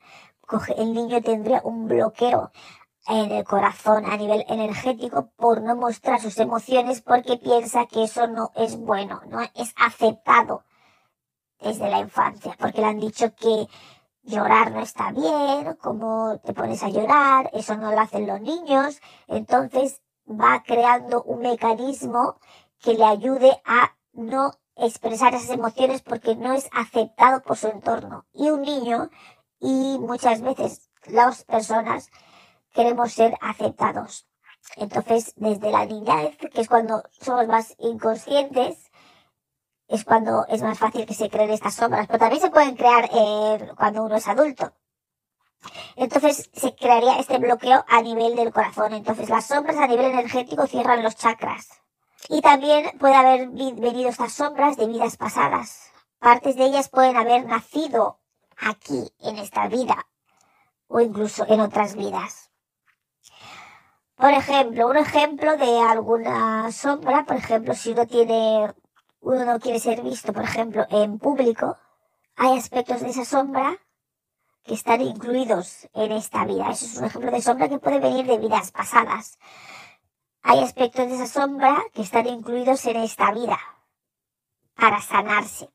El 0.78 0.94
niño 0.94 1.22
tendría 1.22 1.62
un 1.64 1.88
bloqueo 1.88 2.52
en 3.08 3.32
el 3.32 3.44
corazón 3.44 4.06
a 4.06 4.18
nivel 4.18 4.46
energético 4.50 5.32
por 5.36 5.62
no 5.62 5.76
mostrar 5.76 6.20
sus 6.20 6.38
emociones 6.40 7.02
porque 7.02 7.38
piensa 7.38 7.86
que 7.86 8.04
eso 8.04 8.28
no 8.28 8.52
es 8.56 8.78
bueno, 8.78 9.22
no 9.28 9.42
es 9.42 9.74
aceptado 9.78 10.64
desde 11.60 11.90
la 11.90 12.00
infancia, 12.00 12.56
porque 12.60 12.82
le 12.82 12.88
han 12.88 13.00
dicho 13.00 13.34
que 13.36 13.68
llorar 14.24 14.72
no 14.72 14.82
está 14.82 15.12
bien, 15.12 15.76
cómo 15.82 16.40
te 16.44 16.54
pones 16.54 16.84
a 16.84 16.90
llorar, 16.90 17.50
eso 17.54 17.78
no 17.78 17.92
lo 17.92 18.00
hacen 18.00 18.28
los 18.28 18.42
niños, 18.42 19.02
entonces 19.28 20.02
va 20.30 20.64
creando 20.64 21.24
un 21.24 21.40
mecanismo 21.40 22.38
que 22.80 22.94
le 22.94 23.06
ayude 23.06 23.62
a 23.66 23.96
no 24.14 24.52
expresar 24.76 25.34
esas 25.34 25.50
emociones 25.50 26.02
porque 26.02 26.36
no 26.36 26.54
es 26.54 26.70
aceptado 26.74 27.42
por 27.42 27.58
su 27.58 27.68
entorno. 27.68 28.26
Y 28.34 28.50
un 28.50 28.62
niño, 28.62 29.10
y 29.60 29.98
muchas 30.00 30.42
veces 30.42 30.90
las 31.06 31.44
personas, 31.46 32.10
queremos 32.78 33.12
ser 33.12 33.36
aceptados. 33.42 34.28
Entonces, 34.76 35.34
desde 35.36 35.72
la 35.72 35.86
niñez, 35.86 36.38
que 36.38 36.62
es 36.62 36.68
cuando 36.68 37.02
somos 37.20 37.48
más 37.48 37.76
inconscientes, 37.80 38.92
es 39.88 40.04
cuando 40.04 40.46
es 40.48 40.62
más 40.62 40.78
fácil 40.78 41.08
que 41.08 41.16
se 41.16 41.30
creen 41.30 41.50
estas 41.50 41.74
sombras, 41.74 42.06
pero 42.06 42.20
también 42.20 42.42
se 42.42 42.52
pueden 42.52 42.76
crear 42.76 43.10
eh, 43.12 43.72
cuando 43.76 44.04
uno 44.04 44.18
es 44.18 44.28
adulto. 44.28 44.74
Entonces 45.96 46.52
se 46.54 46.76
crearía 46.76 47.18
este 47.18 47.40
bloqueo 47.40 47.84
a 47.88 48.02
nivel 48.04 48.36
del 48.36 48.54
corazón. 48.54 48.94
Entonces 48.94 49.28
las 49.30 49.48
sombras 49.48 49.78
a 49.78 49.88
nivel 49.88 50.06
energético 50.06 50.68
cierran 50.68 51.02
los 51.02 51.16
chakras. 51.16 51.70
Y 52.30 52.42
también 52.42 52.96
puede 53.00 53.16
haber 53.16 53.50
venido 53.50 54.10
estas 54.10 54.34
sombras 54.34 54.78
de 54.78 54.86
vidas 54.86 55.18
pasadas. 55.18 55.92
Partes 56.20 56.56
de 56.56 56.66
ellas 56.66 56.90
pueden 56.90 57.18
haber 57.18 57.46
nacido 57.46 58.20
aquí, 58.58 59.12
en 59.20 59.38
esta 59.38 59.68
vida, 59.68 60.08
o 60.88 61.00
incluso 61.00 61.46
en 61.48 61.62
otras 61.62 61.96
vidas. 61.96 62.47
Por 64.18 64.32
ejemplo, 64.32 64.88
un 64.88 64.98
ejemplo 64.98 65.58
de 65.58 65.80
alguna 65.80 66.72
sombra, 66.72 67.24
por 67.26 67.38
ejemplo, 67.38 67.76
si 67.76 67.92
uno 67.92 68.08
tiene 68.08 68.74
uno 69.20 69.46
no 69.46 69.60
quiere 69.60 69.80
ser 69.80 70.02
visto, 70.02 70.34
por 70.34 70.44
ejemplo, 70.44 70.88
en 70.90 71.20
público, 71.20 71.78
hay 72.36 72.58
aspectos 72.58 73.02
de 73.02 73.10
esa 73.10 73.26
sombra 73.26 73.78
que 74.64 74.74
están 74.74 75.02
incluidos 75.02 75.88
en 75.94 76.12
esta 76.14 76.46
vida. 76.46 76.70
Eso 76.72 76.86
es 76.86 76.98
un 76.98 77.06
ejemplo 77.06 77.32
de 77.32 77.42
sombra 77.42 77.70
que 77.70 77.78
puede 77.78 78.00
venir 78.00 78.26
de 78.26 78.38
vidas 78.40 78.72
pasadas. 78.72 79.38
Hay 80.42 80.64
aspectos 80.64 81.08
de 81.08 81.16
esa 81.16 81.28
sombra 81.28 81.84
que 81.94 82.02
están 82.02 82.26
incluidos 82.26 82.86
en 82.86 82.98
esta 82.98 83.32
vida 83.32 83.60
para 84.76 85.00
sanarse. 85.02 85.70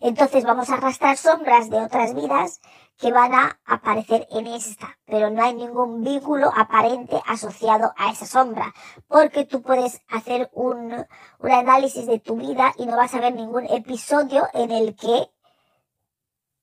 Entonces 0.00 0.44
vamos 0.44 0.68
a 0.68 0.74
arrastrar 0.74 1.16
sombras 1.16 1.70
de 1.70 1.80
otras 1.80 2.14
vidas 2.14 2.60
que 3.00 3.12
van 3.12 3.34
a 3.34 3.58
aparecer 3.64 4.28
en 4.30 4.46
esta, 4.46 4.98
pero 5.06 5.30
no 5.30 5.42
hay 5.42 5.54
ningún 5.54 6.02
vínculo 6.02 6.52
aparente 6.54 7.20
asociado 7.26 7.94
a 7.96 8.10
esa 8.10 8.26
sombra, 8.26 8.74
porque 9.08 9.46
tú 9.46 9.62
puedes 9.62 10.02
hacer 10.08 10.50
un, 10.52 11.06
un 11.38 11.50
análisis 11.50 12.06
de 12.06 12.18
tu 12.18 12.36
vida 12.36 12.74
y 12.76 12.84
no 12.84 12.96
vas 12.96 13.14
a 13.14 13.20
ver 13.20 13.34
ningún 13.34 13.64
episodio 13.66 14.46
en 14.52 14.70
el 14.70 14.94
que 14.96 15.30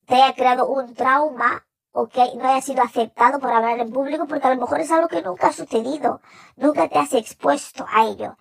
te 0.06 0.15
haya 0.15 0.36
creado 0.36 0.67
un 0.67 0.94
trauma 0.94 1.65
o 1.91 2.08
que 2.08 2.24
no 2.36 2.48
haya 2.48 2.62
sido 2.62 2.84
aceptado 2.84 3.39
por 3.39 3.51
hablar 3.51 3.79
en 3.79 3.91
público, 3.91 4.27
porque 4.27 4.46
a 4.46 4.53
lo 4.53 4.62
mejor 4.62 4.79
es 4.79 4.91
algo 4.91 5.08
que 5.08 5.24
nunca 5.24 5.48
ha 5.48 5.53
sucedido, 5.53 6.22
nunca 6.56 6.88
te 6.88 7.00
has 7.00 7.13
expuesto 7.13 7.88
a 7.91 8.06
ello. 8.06 8.38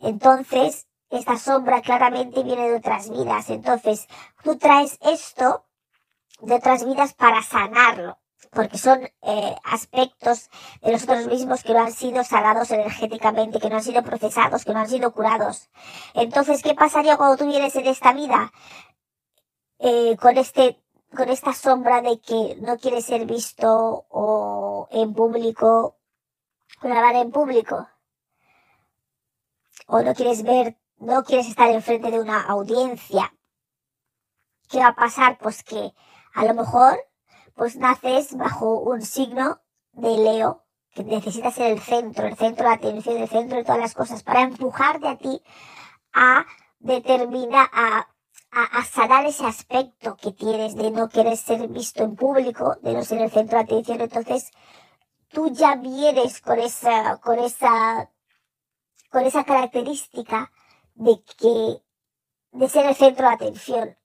Entonces, 0.00 0.88
esta 1.10 1.38
sombra 1.38 1.80
claramente 1.82 2.42
viene 2.42 2.68
de 2.68 2.76
otras 2.76 3.08
vidas. 3.08 3.50
Entonces, 3.50 4.08
tú 4.42 4.58
traes 4.58 4.98
esto 5.02 5.65
de 6.40 6.54
otras 6.54 6.84
vidas 6.84 7.14
para 7.14 7.42
sanarlo, 7.42 8.18
porque 8.50 8.78
son 8.78 9.08
eh, 9.22 9.56
aspectos 9.64 10.50
de 10.82 10.92
nosotros 10.92 11.26
mismos 11.26 11.62
que 11.62 11.72
no 11.72 11.80
han 11.80 11.92
sido 11.92 12.24
sanados 12.24 12.70
energéticamente, 12.70 13.58
que 13.58 13.70
no 13.70 13.76
han 13.76 13.82
sido 13.82 14.02
procesados, 14.02 14.64
que 14.64 14.72
no 14.72 14.80
han 14.80 14.88
sido 14.88 15.12
curados. 15.12 15.70
Entonces, 16.14 16.62
¿qué 16.62 16.74
pasaría 16.74 17.16
cuando 17.16 17.36
tú 17.36 17.46
vienes 17.46 17.74
en 17.76 17.86
esta 17.86 18.12
vida 18.12 18.52
eh, 19.78 20.16
con 20.20 20.36
este 20.38 20.82
con 21.14 21.28
esta 21.30 21.54
sombra 21.54 22.02
de 22.02 22.20
que 22.20 22.56
no 22.60 22.76
quieres 22.76 23.06
ser 23.06 23.24
visto 23.26 24.06
o 24.10 24.88
en 24.90 25.14
público, 25.14 25.96
grabar 26.82 27.14
en 27.16 27.30
público? 27.30 27.88
O 29.86 30.02
no 30.02 30.14
quieres 30.14 30.42
ver, 30.42 30.76
no 30.98 31.22
quieres 31.24 31.48
estar 31.48 31.70
enfrente 31.70 32.10
de 32.10 32.20
una 32.20 32.42
audiencia. 32.42 33.32
¿Qué 34.68 34.80
va 34.80 34.88
a 34.88 34.96
pasar? 34.96 35.38
Pues 35.38 35.62
que 35.62 35.92
a 36.36 36.44
lo 36.44 36.52
mejor, 36.52 36.98
pues 37.54 37.76
naces 37.76 38.36
bajo 38.36 38.78
un 38.78 39.00
signo 39.00 39.62
de 39.92 40.18
Leo, 40.18 40.66
que 40.94 41.02
necesita 41.02 41.50
ser 41.50 41.72
el 41.72 41.80
centro, 41.80 42.26
el 42.26 42.36
centro 42.36 42.68
de 42.68 42.74
atención, 42.74 43.16
el 43.16 43.28
centro 43.28 43.56
de 43.56 43.64
todas 43.64 43.80
las 43.80 43.94
cosas, 43.94 44.22
para 44.22 44.42
empujarte 44.42 45.08
a 45.08 45.16
ti 45.16 45.42
a 46.12 46.44
determinar, 46.78 47.70
a, 47.72 48.08
a, 48.50 48.84
sanar 48.84 49.24
ese 49.24 49.46
aspecto 49.46 50.16
que 50.16 50.32
tienes 50.32 50.76
de 50.76 50.90
no 50.90 51.08
querer 51.08 51.38
ser 51.38 51.66
visto 51.68 52.04
en 52.04 52.16
público, 52.16 52.76
de 52.82 52.92
no 52.92 53.02
ser 53.02 53.22
el 53.22 53.30
centro 53.30 53.56
de 53.56 53.64
atención. 53.64 54.02
Entonces, 54.02 54.50
tú 55.28 55.50
ya 55.50 55.76
vienes 55.76 56.42
con 56.42 56.58
esa, 56.58 57.16
con 57.18 57.38
esa, 57.38 58.10
con 59.10 59.24
esa 59.24 59.42
característica 59.44 60.52
de 60.94 61.22
que, 61.38 61.82
de 62.52 62.68
ser 62.68 62.84
el 62.84 62.94
centro 62.94 63.26
de 63.26 63.34
atención 63.34 63.96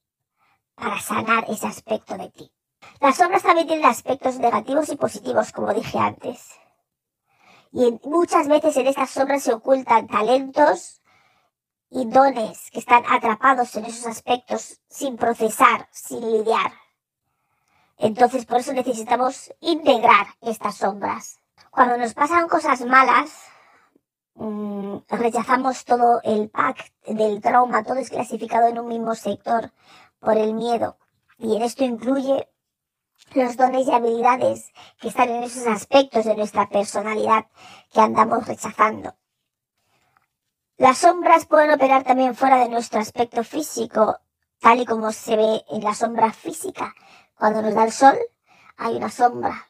para 0.75 0.99
sanar 0.99 1.45
ese 1.49 1.67
aspecto 1.67 2.17
de 2.17 2.29
ti. 2.29 2.51
Las 2.99 3.17
sombras 3.17 3.43
también 3.43 3.67
tienen 3.67 3.85
aspectos 3.85 4.37
negativos 4.39 4.89
y 4.89 4.95
positivos, 4.95 5.51
como 5.51 5.73
dije 5.73 5.97
antes. 5.97 6.49
Y 7.71 7.99
muchas 8.03 8.47
veces 8.47 8.75
en 8.77 8.87
estas 8.87 9.11
sombras 9.11 9.43
se 9.43 9.53
ocultan 9.53 10.07
talentos 10.07 11.01
y 11.89 12.05
dones 12.05 12.69
que 12.71 12.79
están 12.79 13.03
atrapados 13.09 13.75
en 13.75 13.85
esos 13.85 14.07
aspectos 14.07 14.79
sin 14.89 15.17
procesar, 15.17 15.87
sin 15.91 16.21
lidiar. 16.31 16.71
Entonces 17.97 18.45
por 18.45 18.59
eso 18.59 18.73
necesitamos 18.73 19.53
integrar 19.59 20.27
estas 20.41 20.75
sombras. 20.77 21.39
Cuando 21.69 21.97
nos 21.97 22.13
pasan 22.13 22.47
cosas 22.47 22.81
malas, 22.81 23.31
mm, 24.35 24.97
rechazamos 25.09 25.85
todo 25.85 26.21
el 26.23 26.49
pack 26.49 26.91
del 27.05 27.41
trauma, 27.41 27.83
todo 27.83 27.97
es 27.97 28.09
clasificado 28.09 28.67
en 28.67 28.79
un 28.79 28.87
mismo 28.87 29.13
sector 29.15 29.71
por 30.21 30.37
el 30.37 30.53
miedo. 30.53 30.97
Y 31.37 31.57
en 31.57 31.63
esto 31.63 31.83
incluye 31.83 32.47
los 33.33 33.57
dones 33.57 33.87
y 33.87 33.91
habilidades 33.91 34.71
que 34.99 35.09
están 35.09 35.29
en 35.29 35.43
esos 35.43 35.67
aspectos 35.67 36.25
de 36.25 36.35
nuestra 36.35 36.69
personalidad 36.69 37.47
que 37.91 37.99
andamos 37.99 38.47
rechazando. 38.47 39.15
Las 40.77 40.99
sombras 40.99 41.45
pueden 41.45 41.71
operar 41.71 42.03
también 42.03 42.35
fuera 42.35 42.57
de 42.57 42.69
nuestro 42.69 42.99
aspecto 42.99 43.43
físico, 43.43 44.17
tal 44.59 44.79
y 44.79 44.85
como 44.85 45.11
se 45.11 45.35
ve 45.35 45.63
en 45.69 45.83
la 45.83 45.93
sombra 45.93 46.31
física. 46.31 46.95
Cuando 47.35 47.61
nos 47.61 47.73
da 47.73 47.83
el 47.83 47.91
sol, 47.91 48.17
hay 48.77 48.95
una 48.95 49.09
sombra. 49.09 49.67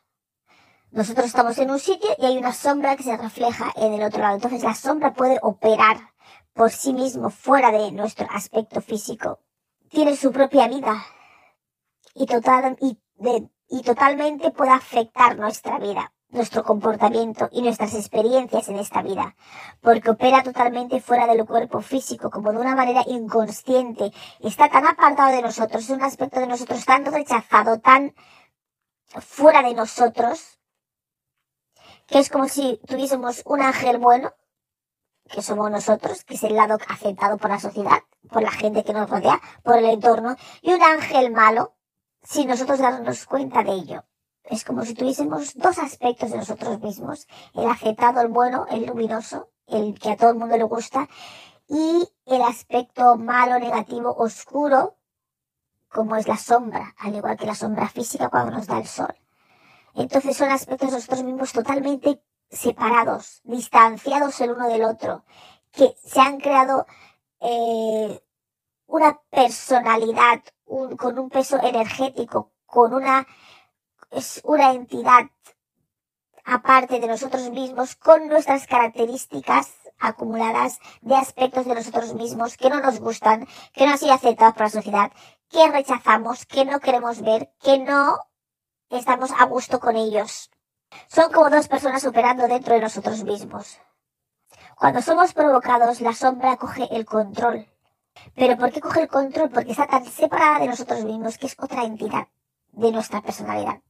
Nosotros 0.92 1.26
estamos 1.26 1.58
en 1.58 1.72
un 1.72 1.80
sitio 1.80 2.10
y 2.18 2.26
hay 2.26 2.38
una 2.38 2.54
sombra 2.54 2.96
que 2.96 3.04
se 3.04 3.16
refleja 3.16 3.72
en 3.76 3.94
el 3.94 4.04
otro 4.04 4.22
lado. 4.22 4.36
Entonces 4.36 4.64
la 4.64 4.76
sombra 4.76 5.14
puede 5.14 5.40
operar 5.42 5.98
por 6.54 6.72
sí 6.72 6.94
mismo 6.94 7.30
fuera 7.30 7.72
de 7.72 7.92
nuestro 7.92 8.28
aspecto 8.32 8.82
físico. 8.82 9.40
Tiene 9.92 10.16
su 10.16 10.32
propia 10.32 10.68
vida 10.68 11.06
y, 12.16 12.26
total, 12.26 12.78
y 12.82 12.98
y 13.72 13.84
totalmente 13.84 14.52
puede 14.52 14.72
afectar 14.72 15.40
nuestra 15.40 15.80
vida, 15.80 16.12
nuestro 16.28 16.62
comportamiento 16.62 17.48
y 17.54 17.62
nuestras 17.62 17.94
experiencias 17.94 18.68
en 18.68 18.78
esta 18.78 19.02
vida, 19.02 19.38
porque 19.80 20.10
opera 20.10 20.44
totalmente 20.44 21.00
fuera 21.00 21.26
del 21.26 21.46
cuerpo 21.46 21.80
físico, 21.80 22.30
como 22.30 22.52
de 22.52 22.58
una 22.58 22.76
manera 22.76 23.02
inconsciente, 23.08 24.12
está 24.42 24.70
tan 24.70 24.86
apartado 24.86 25.32
de 25.32 25.42
nosotros, 25.42 25.86
es 25.86 25.90
un 25.90 26.04
aspecto 26.04 26.42
de 26.42 26.48
nosotros 26.48 26.84
tan 26.84 27.06
rechazado, 27.06 27.80
tan 27.80 28.14
fuera 29.08 29.62
de 29.62 29.74
nosotros, 29.74 30.60
que 32.08 32.20
es 32.20 32.30
como 32.30 32.50
si 32.50 32.78
tuviésemos 32.86 33.42
un 33.46 33.62
ángel 33.62 34.00
bueno, 34.00 34.34
que 35.30 35.42
somos 35.42 35.72
nosotros, 35.72 36.26
que 36.26 36.34
es 36.34 36.44
el 36.44 36.58
lado 36.58 36.78
aceptado 36.90 37.38
por 37.38 37.52
la 37.52 37.60
sociedad, 37.60 38.00
por 38.30 38.42
la 38.42 38.52
gente 38.52 38.84
que 38.84 38.94
nos 38.94 39.10
rodea, 39.10 39.42
por 39.64 39.78
el 39.78 39.86
entorno, 39.86 40.36
y 40.62 40.74
un 40.74 40.82
ángel 40.82 41.32
malo, 41.32 41.76
sin 42.24 42.48
nosotros 42.48 42.80
darnos 42.80 43.26
cuenta 43.26 43.64
de 43.64 43.72
ello. 43.72 44.06
Es 44.44 44.66
como 44.66 44.84
si 44.86 44.94
tuviésemos 44.94 45.56
dos 45.56 45.78
aspectos 45.80 46.32
de 46.32 46.38
nosotros 46.38 46.80
mismos, 46.82 47.28
el 47.54 47.70
aceptado, 47.70 48.22
el 48.22 48.28
bueno, 48.28 48.66
el 48.70 48.86
luminoso, 48.86 49.50
el 49.68 49.98
que 50.00 50.12
a 50.12 50.18
todo 50.18 50.32
el 50.32 50.38
mundo 50.38 50.58
le 50.58 50.64
gusta, 50.64 51.08
y 51.68 52.10
el 52.26 52.42
aspecto 52.42 53.16
malo, 53.18 53.60
negativo, 53.60 54.14
oscuro, 54.18 54.98
como 55.88 56.16
es 56.16 56.28
la 56.28 56.38
sombra, 56.38 56.96
al 56.98 57.16
igual 57.16 57.38
que 57.38 57.46
la 57.46 57.56
sombra 57.56 57.88
física 57.88 58.30
cuando 58.30 58.52
nos 58.52 58.68
da 58.68 58.78
el 58.80 58.88
sol. 58.88 59.16
Entonces 59.94 60.38
son 60.38 60.50
aspectos 60.50 60.90
de 60.90 60.96
nosotros 60.96 61.24
mismos 61.24 61.52
totalmente 61.52 62.22
separados, 62.50 63.42
distanciados 63.44 64.40
el 64.42 64.52
uno 64.52 64.68
del 64.68 64.84
otro, 64.84 65.24
que 65.72 65.96
se 66.04 66.20
han 66.20 66.40
creado 66.40 66.86
eh, 67.42 68.24
una 68.86 69.20
personalidad 69.30 70.42
con 70.66 71.20
un 71.20 71.30
peso 71.30 71.62
energético, 71.62 72.54
con 72.66 72.94
una, 72.94 73.28
es 74.12 74.42
una 74.44 74.72
entidad 74.72 75.30
aparte 76.46 77.00
de 77.00 77.08
nosotros 77.08 77.50
mismos, 77.50 77.96
con 77.96 78.28
nuestras 78.28 78.68
características 78.68 79.74
acumuladas 80.00 80.80
de 81.02 81.16
aspectos 81.16 81.66
de 81.66 81.76
nosotros 81.76 82.14
mismos 82.14 82.58
que 82.58 82.70
no 82.70 82.80
nos 82.82 83.00
gustan, 83.00 83.48
que 83.74 83.86
no 83.86 83.94
han 83.94 83.98
sido 83.98 84.14
aceptados 84.14 84.54
por 84.54 84.64
la 84.64 84.70
sociedad, 84.70 85.12
que 85.50 85.70
rechazamos, 85.70 86.46
que 86.46 86.66
no 86.66 86.80
queremos 86.80 87.22
ver, 87.22 87.54
que 87.62 87.80
no 87.80 88.18
estamos 88.90 89.32
a 89.38 89.46
gusto 89.46 89.80
con 89.80 89.96
ellos. 89.96 90.50
Son 91.08 91.32
como 91.32 91.50
dos 91.50 91.68
personas 91.68 92.06
operando 92.06 92.48
dentro 92.48 92.74
de 92.74 92.82
nosotros 92.82 93.24
mismos. 93.24 93.80
Cuando 94.82 95.00
somos 95.02 95.34
provocados, 95.34 96.02
la 96.02 96.14
sombra 96.14 96.58
coge 96.58 96.88
el 96.92 97.06
control 97.06 97.68
pero 98.36 98.58
¿por 98.58 98.72
qué 98.72 98.82
coge 98.82 99.02
el 99.04 99.08
control? 99.08 99.50
Porque 99.50 99.72
está 99.72 99.88
tan 99.88 100.06
separada 100.06 100.60
de 100.60 100.68
nosotros 100.68 101.04
mismos 101.04 101.38
que 101.38 101.48
es 101.48 101.56
otra 101.60 101.84
entidad 101.84 102.28
de 102.72 102.92
nuestra 102.92 103.22
personalidad. 103.22 103.82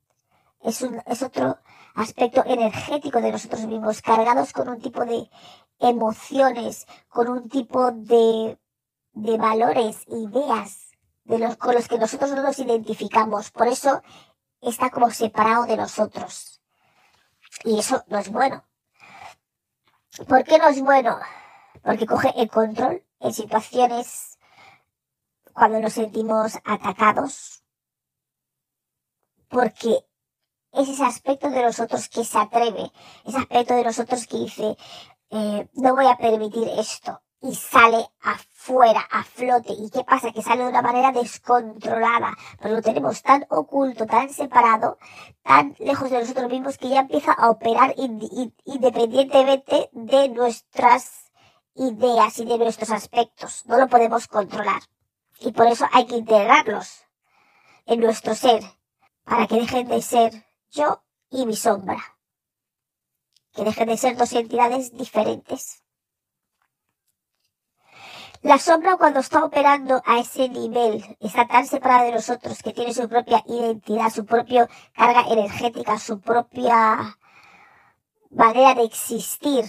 Es, 0.62 0.82
un, 0.82 1.02
es 1.06 1.24
otro 1.24 1.58
aspecto 1.96 2.44
energético 2.46 3.22
de 3.22 3.32
nosotros 3.32 3.66
mismos, 3.66 4.02
cargados 4.02 4.54
con 4.54 4.70
un 4.70 4.80
tipo 4.80 5.06
de 5.06 5.30
emociones, 5.80 6.86
con 7.10 7.30
un 7.30 7.50
tipo 7.50 7.92
de, 7.92 8.60
de 9.14 9.38
valores, 9.38 10.06
ideas 10.08 10.92
de 11.24 11.40
los, 11.40 11.58
con 11.58 11.74
los 11.74 11.88
que 11.88 11.98
nosotros 11.98 12.32
no 12.32 12.44
nos 12.44 12.60
identificamos. 12.60 13.52
Por 13.52 13.68
eso 13.68 14.02
está 14.62 14.90
como 14.90 15.10
separado 15.10 15.66
de 15.66 15.78
nosotros. 15.78 16.62
Y 17.64 17.80
eso 17.80 18.04
no 18.08 18.20
es 18.20 18.30
bueno. 18.30 18.64
¿Por 20.18 20.44
qué 20.44 20.58
no 20.58 20.68
es 20.68 20.82
bueno? 20.82 21.18
Porque 21.84 22.06
coge 22.06 22.34
el 22.36 22.50
control 22.50 23.04
en 23.20 23.34
situaciones 23.34 24.38
cuando 25.54 25.80
nos 25.80 25.94
sentimos 25.94 26.58
atacados, 26.66 27.64
porque 29.48 30.06
es 30.74 30.90
ese 30.90 31.04
aspecto 31.04 31.50
de 31.50 31.64
nosotros 31.64 32.10
que 32.10 32.26
se 32.26 32.38
atreve, 32.38 32.92
ese 33.26 33.38
aspecto 33.38 33.74
de 33.74 33.84
nosotros 33.84 34.28
que 34.28 34.38
dice, 34.38 34.78
eh, 35.30 35.70
no 35.74 35.96
voy 35.96 36.08
a 36.08 36.18
permitir 36.18 36.68
esto, 36.78 37.22
y 37.42 37.56
sale 37.56 38.08
afuera, 38.22 39.08
a 39.12 39.24
flote. 39.24 39.74
¿Y 39.74 39.90
qué 39.90 40.04
pasa? 40.04 40.32
Que 40.32 40.42
sale 40.42 40.64
de 40.64 40.70
una 40.70 40.82
manera 40.82 41.12
descontrolada, 41.12 42.38
pero 42.60 42.76
lo 42.76 42.82
tenemos 42.82 43.22
tan 43.24 43.46
oculto, 43.50 44.06
tan 44.06 44.30
separado, 44.30 45.00
tan 45.44 45.76
lejos 45.80 46.12
de 46.12 46.20
nosotros 46.20 46.50
mismos 46.50 46.78
que 46.78 46.90
ya 46.90 47.02
empieza 47.02 47.34
a 47.34 47.50
operar 47.50 47.96
independientemente 47.98 49.90
de 49.92 50.30
nuestras 50.30 51.32
ideas 51.74 52.38
y 52.40 52.46
de 52.46 52.58
nuestros 52.58 52.92
aspectos. 52.92 53.66
No 53.66 53.78
lo 53.78 53.88
podemos 53.88 54.28
controlar. 54.28 54.82
Y 55.40 55.52
por 55.52 55.66
eso 55.68 55.86
hay 55.92 56.06
que 56.06 56.18
integrarlos 56.18 57.06
en 57.86 58.00
nuestro 58.00 58.36
ser 58.36 58.64
para 59.24 59.48
que 59.48 59.56
dejen 59.56 59.88
de 59.88 60.02
ser 60.02 60.46
yo 60.70 61.04
y 61.32 61.48
mi 61.48 61.56
sombra. 61.56 61.98
Que 63.54 63.64
dejen 63.64 63.88
de 63.88 63.98
ser 63.98 64.16
dos 64.16 64.32
entidades 64.34 64.94
diferentes. 64.94 65.81
La 68.44 68.58
sombra 68.58 68.98
cuando 68.98 69.20
está 69.20 69.44
operando 69.44 70.02
a 70.04 70.18
ese 70.18 70.50
nivel 70.50 71.16
está 71.20 71.48
tan 71.48 71.68
separada 71.68 72.06
de 72.06 72.14
nosotros 72.14 72.64
que 72.64 72.74
tiene 72.74 72.92
su 72.92 73.08
propia 73.08 73.44
identidad, 73.46 74.10
su 74.10 74.26
propia 74.26 74.68
carga 74.96 75.26
energética, 75.30 76.00
su 76.00 76.20
propia 76.20 77.18
manera 78.32 78.74
de 78.74 78.84
existir 78.86 79.66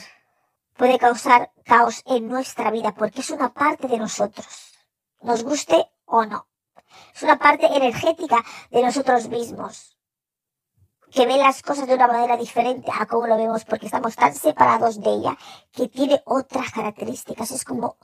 puede 0.73 0.99
causar 0.99 1.53
caos 1.67 2.03
en 2.07 2.29
nuestra 2.29 2.71
vida 2.71 2.95
porque 2.95 3.21
es 3.21 3.29
una 3.29 3.53
parte 3.53 3.89
de 3.89 3.99
nosotros, 3.99 4.73
nos 5.21 5.45
guste 5.45 5.91
o 6.07 6.25
no. 6.25 6.49
Es 7.15 7.23
una 7.23 7.39
parte 7.39 7.67
energética 7.67 8.43
de 8.71 8.83
nosotros 8.83 9.29
mismos 9.29 9.99
que 11.11 11.27
ve 11.27 11.37
las 11.37 11.61
cosas 11.61 11.87
de 11.87 11.95
una 11.95 12.07
manera 12.07 12.39
diferente 12.39 12.91
a 12.99 13.05
como 13.05 13.27
lo 13.27 13.37
vemos 13.37 13.67
porque 13.67 13.85
estamos 13.85 14.17
tan 14.17 14.35
separados 14.35 14.99
de 14.99 15.11
ella 15.11 15.37
que 15.73 15.89
tiene 15.89 16.23
otras 16.25 16.73
características. 16.73 17.51
Es 17.51 17.67
como 17.67 17.99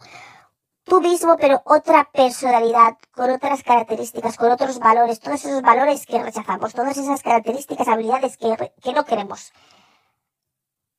tú 0.88 1.00
mismo, 1.00 1.36
pero 1.36 1.62
otra 1.64 2.10
personalidad, 2.12 2.96
con 3.12 3.30
otras 3.30 3.62
características, 3.62 4.36
con 4.36 4.50
otros 4.50 4.78
valores, 4.78 5.20
todos 5.20 5.44
esos 5.44 5.62
valores 5.62 6.06
que 6.06 6.22
rechazamos, 6.22 6.74
todas 6.74 6.96
esas 6.96 7.22
características, 7.22 7.88
habilidades 7.88 8.36
que, 8.36 8.72
que 8.82 8.92
no 8.92 9.04
queremos 9.04 9.52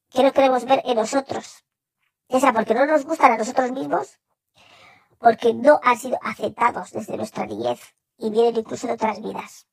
que 0.10 0.24
no 0.24 0.32
queremos 0.34 0.66
ver 0.66 0.82
en 0.86 0.96
nosotros. 0.96 1.66
Ya 2.28 2.40
sea 2.40 2.54
porque 2.54 2.74
no 2.74 2.86
nos 2.86 3.06
gustan 3.06 3.32
a 3.32 3.38
nosotros 3.38 3.72
mismos, 3.72 4.20
porque 5.20 5.54
no 5.54 5.80
han 5.84 5.98
sido 5.98 6.20
aceptados 6.22 6.92
desde 6.92 7.18
nuestra 7.18 7.46
niñez 7.46 7.80
y 8.18 8.30
vienen 8.30 8.58
incluso 8.58 8.88
de 8.88 8.94
otras 8.94 9.22
vidas. 9.22 9.68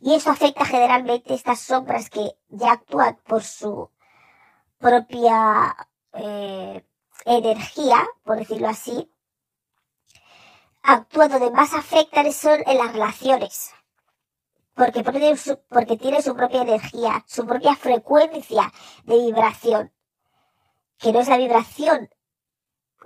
Y 0.00 0.14
eso 0.14 0.30
afecta 0.30 0.64
generalmente 0.64 1.34
estas 1.34 1.60
sombras 1.60 2.08
que 2.08 2.36
ya 2.48 2.72
actúan 2.72 3.18
por 3.26 3.42
su 3.42 3.90
propia 4.78 5.76
eh, 6.14 6.84
energía, 7.24 8.06
por 8.24 8.38
decirlo 8.38 8.68
así, 8.68 9.10
actúan 10.82 11.30
donde 11.30 11.50
más 11.50 11.74
afectan 11.74 12.32
son 12.32 12.62
en 12.66 12.78
las 12.78 12.92
relaciones 12.92 13.72
porque, 14.78 15.02
tiene 15.98 16.22
su 16.22 16.36
propia 16.36 16.62
energía, 16.62 17.24
su 17.26 17.44
propia 17.44 17.74
frecuencia 17.74 18.72
de 19.04 19.18
vibración, 19.18 19.92
que 20.98 21.12
no 21.12 21.20
es 21.20 21.28
la 21.28 21.36
vibración 21.36 22.08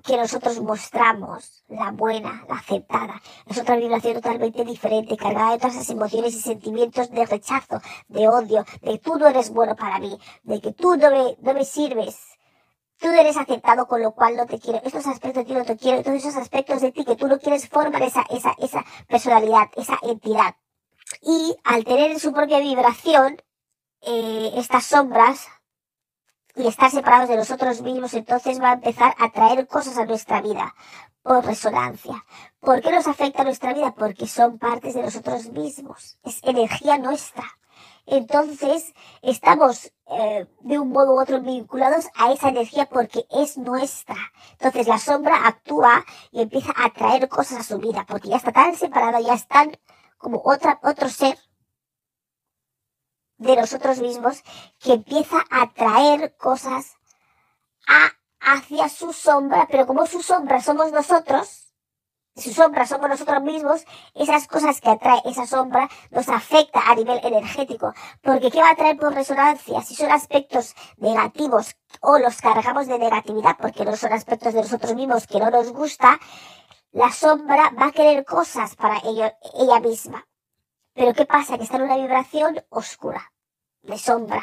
que 0.05 0.17
nosotros 0.17 0.61
mostramos, 0.61 1.65
la 1.69 1.91
buena, 1.91 2.45
la 2.49 2.57
aceptada, 2.57 3.21
es 3.47 3.59
otra 3.59 3.77
vibración 3.77 4.15
totalmente 4.15 4.65
diferente, 4.65 5.17
cargada 5.17 5.53
de 5.53 5.59
todas 5.59 5.77
esas 5.77 5.91
emociones 5.91 6.35
y 6.35 6.41
sentimientos 6.41 7.11
de 7.11 7.25
rechazo, 7.25 7.81
de 8.09 8.29
odio, 8.29 8.65
de 8.81 8.99
tú 8.99 9.17
no 9.19 9.27
eres 9.29 9.51
bueno 9.51 9.77
para 9.77 9.99
mí, 9.99 10.19
de 10.43 10.61
que 10.61 10.73
tú 10.73 10.97
no 10.97 11.55
me 11.55 11.65
sirves, 11.65 12.32
tú 13.03 13.09
eres 13.09 13.37
aceptado 13.37 13.87
con 13.87 14.01
lo 14.01 14.13
cual 14.13 14.37
no 14.37 14.47
te 14.47 14.59
quiero, 14.59 14.81
estos 14.85 15.07
aspectos 15.07 15.35
de 15.35 15.45
ti 15.45 15.55
no 15.55 15.65
te 15.65 15.77
quiero, 15.77 16.03
todos 16.03 16.17
esos 16.17 16.37
aspectos 16.37 16.81
de 16.81 16.93
ti 16.93 17.05
que 17.05 17.17
tú 17.17 17.27
no 17.27 17.39
quieres 17.39 17.69
formar 17.69 18.03
esa, 18.03 18.25
esa, 18.31 18.55
esa 18.59 18.85
personalidad, 19.09 19.69
esa 19.77 19.99
entidad. 20.03 20.55
Y 21.21 21.57
al 21.65 21.85
tener 21.85 22.19
su 22.19 22.33
propia 22.33 22.61
vibración, 22.61 23.43
eh, 24.03 24.53
estas 24.57 24.87
sombras 24.87 25.49
y 26.55 26.67
estar 26.67 26.91
separados 26.91 27.29
de 27.29 27.37
nosotros 27.37 27.83
mismos, 27.83 28.15
entonces 28.15 28.61
va 28.61 28.71
a 28.71 28.75
empezar 28.75 29.15
a 29.19 29.31
traer 29.31 29.67
cosas 29.67 29.99
a 29.99 30.07
nuestra 30.07 30.41
vida 30.41 30.75
por 31.23 31.45
resonancia. 31.45 32.25
¿Por 32.61 32.81
qué 32.81 32.93
nos 32.93 33.07
afecta 33.07 33.45
nuestra 33.45 33.73
vida? 33.73 33.95
Porque 33.95 34.27
son 34.27 34.59
partes 34.59 34.95
de 34.95 35.03
nosotros 35.03 35.51
mismos. 35.51 36.19
Es 36.25 36.41
energía 36.43 36.99
nuestra. 36.99 37.45
Entonces, 38.07 38.95
estamos 39.23 39.93
eh, 40.07 40.47
de 40.61 40.79
un 40.79 40.91
modo 40.91 41.15
u 41.15 41.21
otro 41.21 41.41
vinculados 41.41 42.07
a 42.15 42.33
esa 42.33 42.49
energía 42.49 42.87
porque 42.87 43.27
es 43.31 43.57
nuestra. 43.57 44.17
Entonces, 44.53 44.89
la 44.89 44.99
sombra 44.99 45.47
actúa 45.47 46.05
y 46.33 46.43
empieza 46.43 46.73
a 46.77 46.91
traer 46.93 47.29
cosas 47.29 47.61
a 47.61 47.63
su 47.63 47.79
vida 47.79 48.05
porque 48.09 48.29
ya 48.29 48.37
está 48.37 48.53
tan 48.53 48.75
separada, 48.75 49.21
ya 49.21 49.35
están 49.35 49.79
como 50.19 50.43
otra, 50.45 50.81
otro 50.83 51.09
ser 51.09 51.39
de 53.39 53.57
nosotros 53.57 54.01
mismos 54.01 54.43
que 54.79 54.95
empieza 54.95 55.45
a 55.51 55.73
traer 55.73 56.37
cosas 56.37 56.97
a, 57.87 58.11
hacia 58.41 58.89
su 58.89 59.13
sombra, 59.13 59.67
pero 59.71 59.87
como 59.87 60.07
su 60.07 60.23
sombra 60.23 60.61
somos 60.61 60.93
nosotros, 60.93 61.62
su 62.35 62.53
sombra 62.53 62.87
somos 62.87 63.11
nosotros 63.11 63.43
mismos, 63.43 63.85
esas 64.15 64.47
cosas 64.49 64.81
que 64.81 64.91
atrae 64.91 65.21
esa 65.27 65.47
sombra 65.47 65.89
nos 66.11 66.29
afecta 66.29 66.81
a 66.91 66.95
nivel 66.95 67.21
energético. 67.23 67.93
Porque 68.23 68.51
¿qué 68.51 68.61
va 68.61 68.71
a 68.71 68.77
traer 68.77 68.97
por 68.97 69.15
resonancia? 69.15 69.83
Si 69.83 69.95
son 69.95 70.11
aspectos 70.11 70.75
negativos 70.97 71.77
o 72.01 72.19
los 72.19 72.41
cargamos 72.41 72.87
de 72.87 72.99
negatividad 72.99 73.57
porque 73.61 73.85
no 73.85 73.97
son 73.97 74.13
aspectos 74.13 74.55
de 74.55 74.63
nosotros 74.63 74.95
mismos 74.95 75.27
que 75.27 75.41
no 75.41 75.51
nos 75.51 75.73
gusta, 75.73 76.19
la 76.93 77.11
sombra 77.11 77.71
va 77.79 77.87
a 77.87 77.93
querer 77.93 78.25
cosas 78.25 78.77
para 78.77 78.99
ella 79.05 79.81
misma. 79.81 80.27
Pero 80.95 81.15
¿qué 81.15 81.27
pasa? 81.27 81.57
Que 81.57 81.65
está 81.65 81.77
en 81.77 81.83
una 81.83 81.97
vibración 81.97 82.63
oscura, 82.69 83.33
de 83.83 83.99
sombra. 83.99 84.43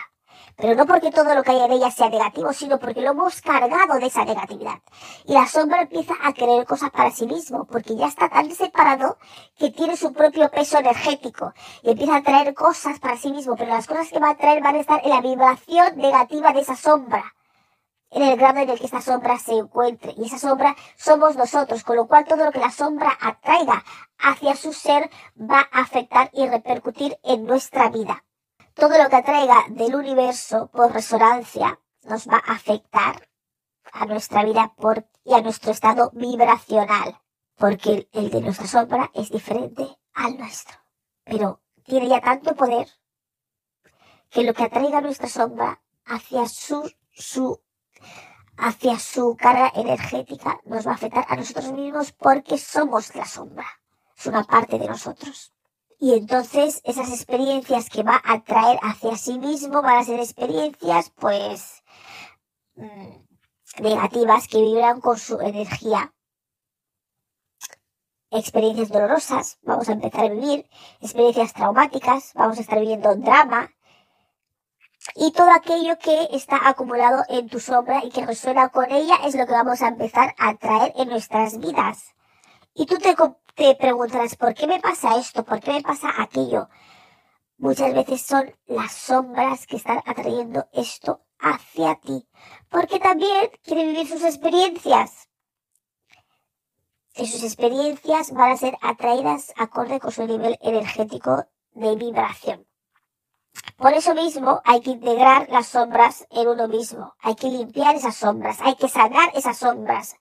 Pero 0.55 0.75
no 0.75 0.85
porque 0.85 1.11
todo 1.11 1.33
lo 1.35 1.43
que 1.43 1.51
hay 1.51 1.61
en 1.61 1.71
ella 1.71 1.91
sea 1.91 2.09
negativo, 2.09 2.53
sino 2.53 2.79
porque 2.79 3.01
lo 3.01 3.11
hemos 3.11 3.41
cargado 3.41 3.99
de 3.99 4.07
esa 4.07 4.25
negatividad. 4.25 4.79
Y 5.25 5.33
la 5.33 5.47
sombra 5.47 5.81
empieza 5.81 6.13
a 6.21 6.33
querer 6.33 6.65
cosas 6.65 6.91
para 6.91 7.11
sí 7.11 7.25
mismo, 7.25 7.65
porque 7.65 7.95
ya 7.95 8.07
está 8.07 8.29
tan 8.29 8.49
separado 8.51 9.17
que 9.57 9.71
tiene 9.71 9.95
su 9.95 10.13
propio 10.13 10.49
peso 10.49 10.77
energético. 10.77 11.53
Y 11.83 11.91
empieza 11.91 12.17
a 12.17 12.23
traer 12.23 12.53
cosas 12.53 12.99
para 12.99 13.17
sí 13.17 13.31
mismo, 13.31 13.55
pero 13.55 13.71
las 13.71 13.87
cosas 13.87 14.09
que 14.09 14.19
va 14.19 14.31
a 14.31 14.37
traer 14.37 14.61
van 14.61 14.75
a 14.75 14.79
estar 14.79 15.01
en 15.03 15.09
la 15.09 15.21
vibración 15.21 15.97
negativa 15.97 16.53
de 16.53 16.61
esa 16.61 16.75
sombra 16.75 17.33
en 18.11 18.23
el 18.23 18.37
grado 18.37 18.59
en 18.59 18.69
el 18.69 18.79
que 18.79 18.85
esta 18.85 19.01
sombra 19.01 19.37
se 19.37 19.53
encuentre. 19.53 20.13
Y 20.17 20.25
esa 20.25 20.39
sombra 20.39 20.75
somos 20.97 21.35
nosotros, 21.35 21.83
con 21.83 21.95
lo 21.95 22.07
cual 22.07 22.25
todo 22.25 22.45
lo 22.45 22.51
que 22.51 22.59
la 22.59 22.71
sombra 22.71 23.17
atraiga 23.19 23.83
hacia 24.17 24.55
su 24.55 24.73
ser 24.73 25.09
va 25.39 25.67
a 25.71 25.81
afectar 25.81 26.29
y 26.33 26.47
repercutir 26.47 27.17
en 27.23 27.45
nuestra 27.45 27.89
vida. 27.89 28.23
Todo 28.79 28.97
lo 28.97 29.09
que 29.09 29.17
atraiga 29.17 29.65
del 29.69 29.93
universo 29.93 30.67
por 30.67 30.93
resonancia 30.93 31.79
nos 32.03 32.29
va 32.29 32.37
a 32.37 32.53
afectar 32.53 33.27
a 33.91 34.05
nuestra 34.05 34.45
vida 34.45 34.73
por, 34.77 35.05
y 35.25 35.33
a 35.33 35.41
nuestro 35.41 35.71
estado 35.71 36.11
vibracional, 36.13 37.19
porque 37.57 38.07
el 38.13 38.29
de 38.29 38.39
nuestra 38.39 38.67
sombra 38.67 39.11
es 39.13 39.31
diferente 39.31 39.85
al 40.13 40.37
nuestro. 40.37 40.77
Pero 41.25 41.61
tiene 41.83 42.07
ya 42.07 42.21
tanto 42.21 42.55
poder 42.55 42.87
que 44.29 44.43
lo 44.43 44.53
que 44.53 44.63
atraiga 44.63 45.01
nuestra 45.01 45.27
sombra 45.27 45.81
hacia 46.05 46.47
su, 46.47 46.89
su 47.11 47.61
hacia 48.55 48.97
su 48.97 49.35
carga 49.37 49.73
energética 49.75 50.61
nos 50.63 50.87
va 50.87 50.91
a 50.91 50.95
afectar 50.95 51.25
a 51.27 51.35
nosotros 51.35 51.71
mismos 51.73 52.13
porque 52.13 52.57
somos 52.57 53.13
la 53.13 53.25
sombra. 53.25 53.67
Es 54.17 54.25
una 54.25 54.45
parte 54.45 54.79
de 54.79 54.87
nosotros. 54.87 55.53
Y 55.99 56.13
entonces 56.13 56.81
esas 56.85 57.09
experiencias 57.09 57.89
que 57.89 58.03
va 58.03 58.21
a 58.23 58.41
traer 58.41 58.79
hacia 58.81 59.17
sí 59.17 59.37
mismo 59.37 59.81
van 59.81 59.97
a 59.97 60.03
ser 60.05 60.19
experiencias 60.19 61.11
pues 61.11 61.83
mm, 62.75 63.81
negativas 63.81 64.47
que 64.47 64.61
vibran 64.61 65.01
con 65.01 65.17
su 65.17 65.39
energía. 65.41 66.13
Experiencias 68.31 68.89
dolorosas, 68.89 69.57
vamos 69.63 69.89
a 69.89 69.93
empezar 69.93 70.25
a 70.25 70.29
vivir, 70.29 70.69
experiencias 71.01 71.53
traumáticas, 71.53 72.31
vamos 72.35 72.59
a 72.59 72.61
estar 72.61 72.79
viviendo 72.79 73.15
drama, 73.15 73.69
y 75.15 75.31
todo 75.31 75.49
aquello 75.51 75.97
que 75.97 76.29
está 76.31 76.67
acumulado 76.67 77.23
en 77.29 77.49
tu 77.49 77.59
sombra 77.59 78.03
y 78.03 78.09
que 78.09 78.25
resuena 78.25 78.69
con 78.69 78.91
ella 78.91 79.15
es 79.25 79.35
lo 79.35 79.45
que 79.45 79.53
vamos 79.53 79.81
a 79.81 79.87
empezar 79.87 80.35
a 80.37 80.55
traer 80.55 80.93
en 80.95 81.09
nuestras 81.09 81.57
vidas. 81.57 82.13
Y 82.79 82.85
tú 82.85 82.97
te, 82.97 83.75
preguntarás, 83.75 84.37
¿por 84.37 84.53
qué 84.53 84.65
me 84.65 84.79
pasa 84.79 85.17
esto? 85.17 85.43
¿Por 85.43 85.59
qué 85.59 85.73
me 85.73 85.81
pasa 85.81 86.13
aquello? 86.17 86.69
Muchas 87.57 87.93
veces 87.93 88.21
son 88.21 88.55
las 88.67 88.93
sombras 88.93 89.67
que 89.67 89.75
están 89.75 90.01
atrayendo 90.05 90.65
esto 90.71 91.25
hacia 91.39 91.95
ti. 91.95 92.25
Porque 92.69 92.99
también 92.99 93.51
quiere 93.63 93.85
vivir 93.85 94.07
sus 94.07 94.23
experiencias. 94.23 95.27
Y 97.15 97.27
sus 97.27 97.43
experiencias 97.43 98.31
van 98.31 98.53
a 98.53 98.57
ser 98.57 98.77
atraídas 98.81 99.51
acorde 99.57 99.99
con 99.99 100.13
su 100.13 100.25
nivel 100.25 100.57
energético 100.61 101.47
de 101.71 101.97
vibración. 101.97 102.65
Por 103.77 103.93
eso 103.93 104.13
mismo 104.13 104.61
hay 104.65 104.81
que 104.81 104.91
integrar 104.91 105.47
las 105.49 105.67
sombras 105.67 106.27
en 106.31 106.47
uno 106.47 106.67
mismo, 106.67 107.15
hay 107.21 107.35
que 107.35 107.47
limpiar 107.47 107.95
esas 107.95 108.15
sombras, 108.15 108.59
hay 108.61 108.75
que 108.75 108.89
sanar 108.89 109.31
esas 109.33 109.57
sombras 109.57 110.17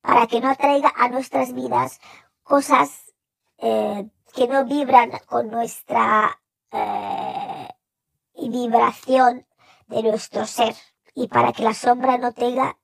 para 0.00 0.26
que 0.26 0.40
no 0.40 0.50
atraiga 0.50 0.92
a 0.96 1.08
nuestras 1.08 1.52
vidas 1.52 2.00
cosas 2.42 3.12
eh, 3.58 4.08
que 4.34 4.48
no 4.48 4.64
vibran 4.64 5.10
con 5.26 5.50
nuestra 5.50 6.40
eh, 6.70 7.68
vibración 8.34 9.46
de 9.86 10.02
nuestro 10.02 10.46
ser 10.46 10.74
y 11.14 11.28
para 11.28 11.52
que 11.52 11.62
la 11.62 11.74
sombra 11.74 12.18
no 12.18 12.32
tenga 12.32 12.78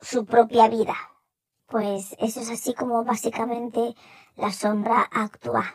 su 0.00 0.24
propia 0.24 0.68
vida. 0.68 0.94
Pues 1.66 2.14
eso 2.18 2.40
es 2.40 2.50
así 2.50 2.74
como 2.74 3.04
básicamente 3.04 3.94
la 4.36 4.52
sombra 4.52 5.08
actúa. 5.10 5.74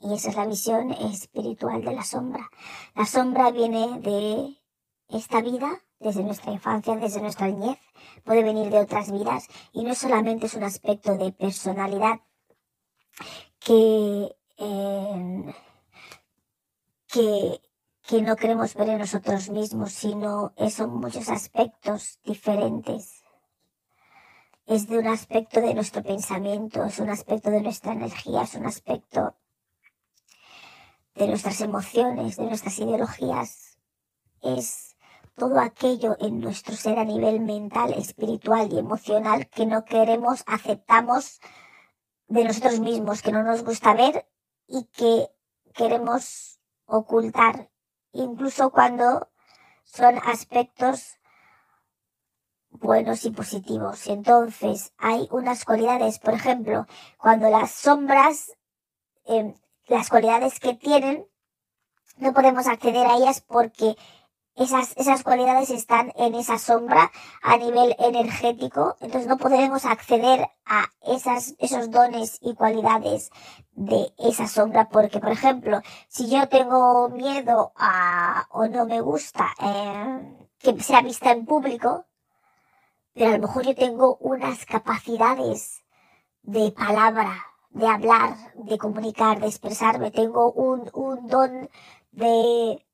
Y 0.00 0.14
esa 0.14 0.30
es 0.30 0.36
la 0.36 0.46
visión 0.46 0.92
espiritual 0.92 1.84
de 1.84 1.92
la 1.92 2.04
sombra. 2.04 2.50
La 2.94 3.04
sombra 3.04 3.50
viene 3.50 3.98
de 4.00 4.56
esta 5.08 5.40
vida, 5.40 5.82
desde 5.98 6.22
nuestra 6.22 6.52
infancia, 6.52 6.94
desde 6.96 7.20
nuestra 7.20 7.48
niñez, 7.48 7.78
puede 8.24 8.44
venir 8.44 8.70
de 8.70 8.78
otras 8.78 9.10
vidas 9.10 9.48
y 9.72 9.82
no 9.82 9.94
solamente 9.94 10.46
es 10.46 10.54
un 10.54 10.62
aspecto 10.62 11.16
de 11.16 11.32
personalidad 11.32 12.20
que, 13.58 14.36
eh, 14.58 15.54
que, 17.08 17.60
que 18.02 18.22
no 18.22 18.36
queremos 18.36 18.74
ver 18.74 18.90
en 18.90 18.98
nosotros 18.98 19.50
mismos, 19.50 19.92
sino 19.92 20.52
son 20.70 21.00
muchos 21.00 21.28
aspectos 21.28 22.20
diferentes. 22.22 23.24
Es 24.66 24.86
de 24.86 24.98
un 24.98 25.08
aspecto 25.08 25.60
de 25.60 25.74
nuestro 25.74 26.02
pensamiento, 26.02 26.84
es 26.84 26.98
un 27.00 27.08
aspecto 27.08 27.50
de 27.50 27.62
nuestra 27.62 27.92
energía, 27.92 28.42
es 28.42 28.54
un 28.54 28.66
aspecto 28.66 29.34
de 31.18 31.26
nuestras 31.26 31.60
emociones, 31.60 32.36
de 32.36 32.44
nuestras 32.44 32.78
ideologías, 32.78 33.76
es 34.40 34.96
todo 35.34 35.58
aquello 35.60 36.16
en 36.20 36.40
nuestro 36.40 36.76
ser 36.76 36.98
a 36.98 37.04
nivel 37.04 37.40
mental, 37.40 37.92
espiritual 37.94 38.72
y 38.72 38.78
emocional 38.78 39.48
que 39.48 39.66
no 39.66 39.84
queremos, 39.84 40.44
aceptamos 40.46 41.40
de 42.28 42.44
nosotros 42.44 42.78
mismos, 42.80 43.22
que 43.22 43.32
no 43.32 43.42
nos 43.42 43.64
gusta 43.64 43.94
ver 43.94 44.28
y 44.68 44.84
que 44.84 45.28
queremos 45.74 46.60
ocultar, 46.86 47.70
incluso 48.12 48.70
cuando 48.70 49.28
son 49.84 50.18
aspectos 50.24 51.18
buenos 52.70 53.24
y 53.24 53.30
positivos. 53.30 54.06
Entonces, 54.06 54.92
hay 54.98 55.28
unas 55.32 55.64
cualidades, 55.64 56.18
por 56.18 56.34
ejemplo, 56.34 56.86
cuando 57.16 57.50
las 57.50 57.72
sombras 57.72 58.52
eh, 59.24 59.54
las 59.88 60.08
cualidades 60.08 60.60
que 60.60 60.74
tienen, 60.74 61.26
no 62.18 62.32
podemos 62.32 62.66
acceder 62.66 63.06
a 63.06 63.16
ellas 63.16 63.40
porque 63.40 63.96
esas, 64.58 64.96
esas 64.96 65.22
cualidades 65.22 65.70
están 65.70 66.12
en 66.16 66.34
esa 66.34 66.58
sombra 66.58 67.12
a 67.42 67.56
nivel 67.56 67.94
energético, 67.98 68.96
entonces 69.00 69.28
no 69.28 69.38
podemos 69.38 69.84
acceder 69.84 70.48
a 70.66 70.86
esas, 71.02 71.54
esos 71.58 71.90
dones 71.90 72.38
y 72.40 72.54
cualidades 72.54 73.30
de 73.72 74.12
esa 74.18 74.48
sombra, 74.48 74.88
porque 74.88 75.20
por 75.20 75.30
ejemplo, 75.30 75.80
si 76.08 76.28
yo 76.28 76.48
tengo 76.48 77.08
miedo 77.08 77.72
a, 77.76 78.46
o 78.50 78.66
no 78.66 78.84
me 78.86 79.00
gusta 79.00 79.46
eh, 79.62 80.48
que 80.58 80.80
sea 80.82 81.02
vista 81.02 81.30
en 81.30 81.46
público, 81.46 82.06
pero 83.14 83.30
a 83.30 83.38
lo 83.38 83.46
mejor 83.46 83.64
yo 83.64 83.74
tengo 83.74 84.16
unas 84.20 84.66
capacidades 84.66 85.84
de 86.42 86.72
palabra, 86.72 87.46
de 87.78 87.86
hablar, 87.86 88.36
de 88.54 88.76
comunicar, 88.76 89.40
de 89.40 89.46
expresarme, 89.46 90.10
tengo 90.10 90.50
un, 90.52 90.84
don 91.28 91.70
de, 92.10 92.84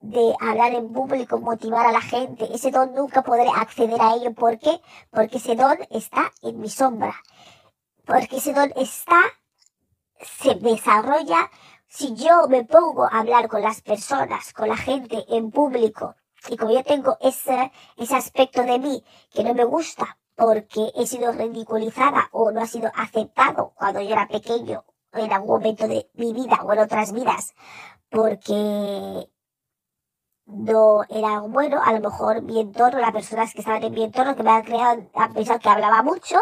de 0.00 0.34
hablar 0.40 0.72
en 0.72 0.92
público, 0.92 1.38
motivar 1.38 1.86
a 1.86 1.92
la 1.92 2.00
gente. 2.00 2.48
Ese 2.54 2.70
don 2.70 2.94
nunca 2.94 3.22
podré 3.22 3.48
acceder 3.54 4.00
a 4.00 4.14
ello. 4.14 4.32
¿Por 4.32 4.58
qué? 4.58 4.80
Porque 5.10 5.36
ese 5.36 5.56
don 5.56 5.76
está 5.90 6.32
en 6.40 6.58
mi 6.58 6.70
sombra. 6.70 7.14
Porque 8.06 8.38
ese 8.38 8.54
don 8.54 8.72
está, 8.76 9.20
se 10.40 10.54
desarrolla 10.54 11.50
si 11.86 12.14
yo 12.14 12.48
me 12.48 12.64
pongo 12.64 13.04
a 13.04 13.20
hablar 13.20 13.48
con 13.48 13.60
las 13.60 13.82
personas, 13.82 14.54
con 14.54 14.68
la 14.68 14.76
gente 14.76 15.24
en 15.28 15.50
público, 15.50 16.16
y 16.48 16.56
como 16.56 16.72
yo 16.72 16.82
tengo 16.82 17.18
ese, 17.20 17.72
ese 17.96 18.16
aspecto 18.16 18.62
de 18.62 18.78
mí 18.78 19.04
que 19.34 19.44
no 19.44 19.52
me 19.54 19.64
gusta 19.64 20.16
porque 20.38 20.92
he 20.94 21.04
sido 21.04 21.32
ridiculizada 21.32 22.28
o 22.30 22.52
no 22.52 22.60
ha 22.62 22.66
sido 22.66 22.92
aceptado 22.94 23.72
cuando 23.74 24.00
yo 24.00 24.12
era 24.12 24.28
pequeño 24.28 24.84
en 25.12 25.32
algún 25.32 25.48
momento 25.48 25.88
de 25.88 26.08
mi 26.14 26.32
vida 26.32 26.60
o 26.62 26.72
en 26.72 26.78
otras 26.78 27.12
vidas 27.12 27.54
porque 28.08 29.28
no 30.46 31.02
era 31.08 31.40
bueno, 31.40 31.82
a 31.82 31.92
lo 31.92 32.00
mejor 32.00 32.42
mi 32.42 32.60
entorno, 32.60 33.00
las 33.00 33.12
personas 33.12 33.52
que 33.52 33.58
estaban 33.58 33.82
en 33.82 33.92
mi 33.92 34.04
entorno 34.04 34.36
que 34.36 34.44
me 34.44 34.50
han 34.50 34.62
creado, 34.62 35.10
han 35.14 35.34
pensado 35.34 35.58
que 35.58 35.68
hablaba 35.68 36.02
mucho, 36.02 36.38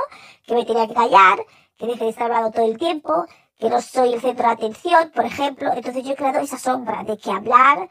que 0.46 0.54
me 0.54 0.66
tenía 0.66 0.86
que 0.86 0.94
callar, 0.94 1.38
que 1.78 1.86
dejé 1.86 2.04
de 2.04 2.10
estar 2.10 2.26
hablando 2.26 2.50
todo 2.50 2.66
el 2.66 2.76
tiempo, 2.76 3.24
que 3.58 3.70
no 3.70 3.80
soy 3.80 4.12
el 4.12 4.20
centro 4.20 4.46
de 4.46 4.52
atención, 4.52 5.10
por 5.12 5.24
ejemplo. 5.24 5.72
Entonces 5.72 6.04
yo 6.04 6.12
he 6.12 6.16
creado 6.16 6.40
esa 6.40 6.58
sombra 6.58 7.02
de 7.02 7.16
que 7.16 7.30
hablar 7.30 7.88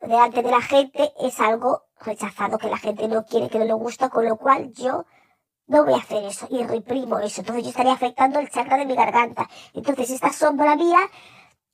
delante 0.00 0.42
de 0.42 0.50
la 0.50 0.60
gente 0.60 1.12
es 1.18 1.40
algo 1.40 1.85
rechazado, 2.00 2.58
que 2.58 2.68
la 2.68 2.78
gente 2.78 3.08
no 3.08 3.24
quiere, 3.24 3.48
que 3.48 3.58
no 3.58 3.64
le 3.64 3.72
gusta, 3.72 4.08
con 4.08 4.24
lo 4.24 4.36
cual 4.36 4.72
yo 4.72 5.06
no 5.66 5.84
voy 5.84 5.94
a 5.94 5.98
hacer 5.98 6.24
eso 6.24 6.46
y 6.50 6.62
reprimo 6.62 7.18
eso. 7.18 7.40
Entonces 7.40 7.64
yo 7.64 7.70
estaría 7.70 7.92
afectando 7.92 8.38
el 8.38 8.50
chakra 8.50 8.76
de 8.76 8.86
mi 8.86 8.94
garganta. 8.94 9.48
Entonces 9.74 10.10
esta 10.10 10.32
sombra 10.32 10.76
mía 10.76 11.00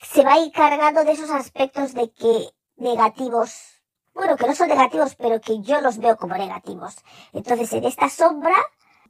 se 0.00 0.24
va 0.24 0.34
a 0.34 0.38
ir 0.38 0.52
cargando 0.52 1.04
de 1.04 1.12
esos 1.12 1.30
aspectos 1.30 1.94
de 1.94 2.10
que 2.12 2.48
negativos, 2.76 3.82
bueno, 4.14 4.36
que 4.36 4.46
no 4.46 4.54
son 4.54 4.68
negativos, 4.68 5.14
pero 5.14 5.40
que 5.40 5.60
yo 5.60 5.80
los 5.80 5.98
veo 5.98 6.16
como 6.16 6.36
negativos. 6.36 6.96
Entonces 7.32 7.72
en 7.72 7.84
esta 7.84 8.08
sombra 8.08 8.56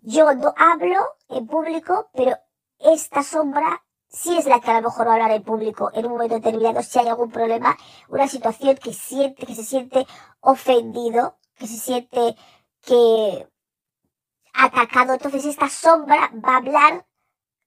yo 0.02 0.34
no 0.34 0.52
hablo 0.56 1.00
en 1.28 1.46
público, 1.46 2.10
pero 2.12 2.36
esta 2.78 3.22
sombra 3.22 3.84
sí 4.12 4.36
es 4.36 4.46
la 4.46 4.60
que 4.60 4.70
a 4.70 4.80
lo 4.80 4.88
mejor 4.88 5.06
va 5.06 5.12
a 5.12 5.14
hablar 5.14 5.30
en 5.32 5.42
público 5.42 5.90
en 5.94 6.06
un 6.06 6.12
momento 6.12 6.34
determinado 6.36 6.82
si 6.82 6.98
hay 6.98 7.08
algún 7.08 7.30
problema, 7.30 7.76
una 8.08 8.28
situación 8.28 8.76
que 8.76 8.92
siente, 8.92 9.46
que 9.46 9.54
se 9.54 9.64
siente 9.64 10.06
ofendido, 10.40 11.38
que 11.56 11.66
se 11.66 11.78
siente 11.78 12.36
que 12.82 13.48
atacado. 14.54 15.14
Entonces 15.14 15.44
esta 15.46 15.68
sombra 15.68 16.30
va 16.34 16.54
a 16.54 16.56
hablar 16.58 17.06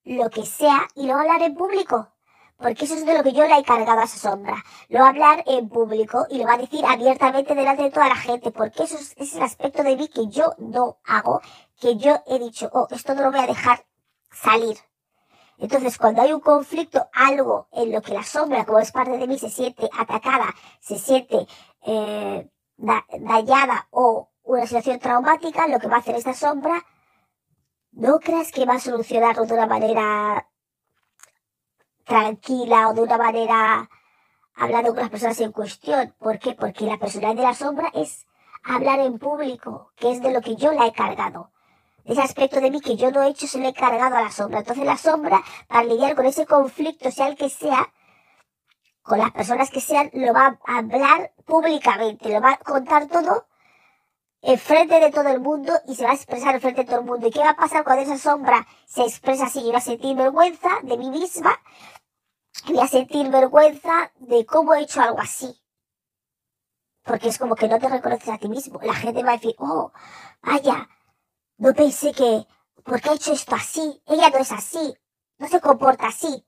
lo 0.04 0.30
que 0.30 0.46
sea 0.46 0.88
y 0.96 1.08
lo 1.08 1.14
va 1.14 1.20
a 1.20 1.22
hablar 1.24 1.42
en 1.44 1.56
público. 1.56 2.12
Porque 2.58 2.86
eso 2.86 2.96
es 2.96 3.06
de 3.06 3.18
lo 3.18 3.24
que 3.24 3.34
yo 3.34 3.46
le 3.46 3.58
he 3.58 3.64
cargado 3.64 4.00
a 4.00 4.06
esa 4.06 4.18
sombra. 4.30 4.64
Lo 4.88 5.00
va 5.00 5.08
a 5.08 5.10
hablar 5.10 5.44
en 5.46 5.68
público 5.68 6.26
y 6.30 6.38
lo 6.38 6.46
va 6.46 6.54
a 6.54 6.58
decir 6.58 6.86
abiertamente 6.86 7.54
delante 7.54 7.84
de 7.84 7.92
toda 7.92 8.08
la 8.08 8.16
gente. 8.16 8.52
Porque 8.52 8.84
eso 8.84 8.98
es, 8.98 9.14
es 9.18 9.36
el 9.36 9.44
aspecto 9.44 9.84
de 9.84 9.98
mí 9.98 10.08
que 10.08 10.28
yo 10.28 10.54
no 10.60 11.00
hago. 11.04 11.42
Que 11.80 11.98
yo 11.98 12.24
he 12.28 12.40
dicho, 12.40 12.70
oh, 12.72 12.88
esto 12.92 13.14
no 13.14 13.24
lo 13.24 13.32
voy 13.32 13.42
a 13.42 13.48
dejar 13.48 13.86
salir. 14.32 14.78
Entonces, 15.58 15.98
cuando 15.98 16.22
hay 16.22 16.34
un 16.34 16.42
conflicto, 16.42 17.08
algo 17.14 17.68
en 17.72 17.92
lo 17.92 18.02
que 18.02 18.14
la 18.14 18.24
sombra, 18.24 18.66
como 18.66 18.80
es 18.80 18.92
parte 18.92 19.18
de 19.18 19.28
mí, 19.28 19.40
se 19.40 19.50
siente 19.50 19.90
atacada, 19.98 20.54
se 20.82 20.98
siente 20.98 21.48
eh, 21.86 22.50
dañada 22.78 23.88
o 23.92 24.30
una 24.44 24.64
situación 24.64 25.00
traumática, 25.00 25.68
lo 25.68 25.80
que 25.80 25.88
va 25.88 25.98
a 25.98 26.00
hacer 26.00 26.16
esta 26.16 26.34
sombra, 26.34 26.86
no 27.92 28.20
creas 28.20 28.52
que 28.52 28.66
va 28.66 28.76
a 28.76 28.80
solucionarlo 28.80 29.46
de 29.46 29.54
una 29.54 29.68
manera 29.68 30.50
tranquila 32.04 32.90
o 32.90 32.94
de 32.94 33.02
una 33.02 33.18
manera 33.18 33.90
hablando 34.56 34.92
con 34.92 35.00
las 35.00 35.10
personas 35.10 35.40
en 35.40 35.54
cuestión. 35.54 36.14
¿Por 36.20 36.38
qué? 36.40 36.54
Porque 36.54 36.86
la 36.86 36.98
personalidad 36.98 37.42
de 37.42 37.48
la 37.48 37.56
sombra 37.56 37.90
es 37.94 38.28
hablar 38.64 39.00
en 39.00 39.18
público, 39.18 39.94
que 39.96 40.12
es 40.12 40.22
de 40.22 40.32
lo 40.32 40.42
que 40.42 40.56
yo 40.58 40.74
la 40.74 40.88
he 40.88 40.94
cargado 40.94 41.52
ese 42.06 42.22
aspecto 42.22 42.62
de 42.62 42.72
mí 42.72 42.80
que 42.82 42.96
yo 42.96 43.12
no 43.12 43.24
he 43.24 43.30
hecho 43.30 43.48
se 43.48 43.60
lo 43.60 43.68
he 43.68 43.74
cargado 43.74 44.16
a 44.16 44.22
la 44.22 44.32
sombra. 44.32 44.60
Entonces 44.60 44.86
la 44.86 44.98
sombra, 44.98 45.44
para 45.68 45.84
lidiar 45.84 46.16
con 46.16 46.26
ese 46.26 46.46
conflicto, 46.46 47.12
sea 47.12 47.28
el 47.28 47.36
que 47.36 47.50
sea, 47.50 47.92
con 49.02 49.20
las 49.20 49.32
personas 49.32 49.70
que 49.70 49.82
sean, 49.82 50.10
lo 50.14 50.34
va 50.34 50.60
a 50.66 50.78
hablar 50.78 51.34
públicamente, 51.46 52.30
lo 52.30 52.42
va 52.42 52.54
a 52.54 52.58
contar 52.58 53.08
todo 53.08 53.48
en 54.42 54.60
frente 54.60 55.00
de 55.00 55.12
todo 55.12 55.30
el 55.30 55.40
mundo 55.40 55.74
y 55.88 55.96
se 55.96 56.04
va 56.04 56.12
a 56.12 56.16
expresar 56.16 56.56
en 56.56 56.62
frente 56.62 56.82
de 56.82 56.88
todo 56.88 57.00
el 57.00 57.06
mundo. 57.06 57.28
¿Y 57.28 57.32
qué 57.32 57.40
va 57.40 57.52
a 57.52 57.56
pasar 57.56 57.84
cuando 57.84 58.04
esa 58.04 58.18
sombra 58.18 58.66
se 58.86 59.02
expresa 59.02 59.46
así? 59.46 59.62
Yo 59.62 59.68
voy 59.68 59.76
a 59.78 59.82
sentir 59.82 60.16
vergüenza 60.16 60.70
de 60.84 60.98
mí 60.98 61.10
misma, 61.10 61.60
voy 62.68 62.80
a 62.80 62.88
sentir 62.88 63.30
vergüenza 63.30 64.12
de 64.20 64.46
cómo 64.46 64.76
he 64.76 64.82
hecho 64.82 65.02
algo 65.02 65.20
así. 65.20 65.62
Porque 67.04 67.30
es 67.30 67.38
como 67.38 67.56
que 67.56 67.68
no 67.68 67.80
te 67.80 67.88
reconoces 67.88 68.30
a 68.30 68.38
ti 68.38 68.48
mismo. 68.48 68.80
La 68.82 68.96
gente 68.96 69.24
va 69.24 69.32
a 69.32 69.38
decir, 69.38 69.56
oh, 69.60 69.92
vaya, 70.42 70.90
no 71.58 71.74
pensé 71.74 72.12
que, 72.12 72.48
¿por 72.84 73.02
qué 73.02 73.10
ha 73.10 73.14
hecho 73.14 73.34
esto 73.34 73.56
así? 73.56 74.02
Ella 74.06 74.30
no 74.30 74.38
es 74.38 74.52
así, 74.52 74.96
no 75.38 75.48
se 75.48 75.62
comporta 75.62 76.08
así. 76.08 76.46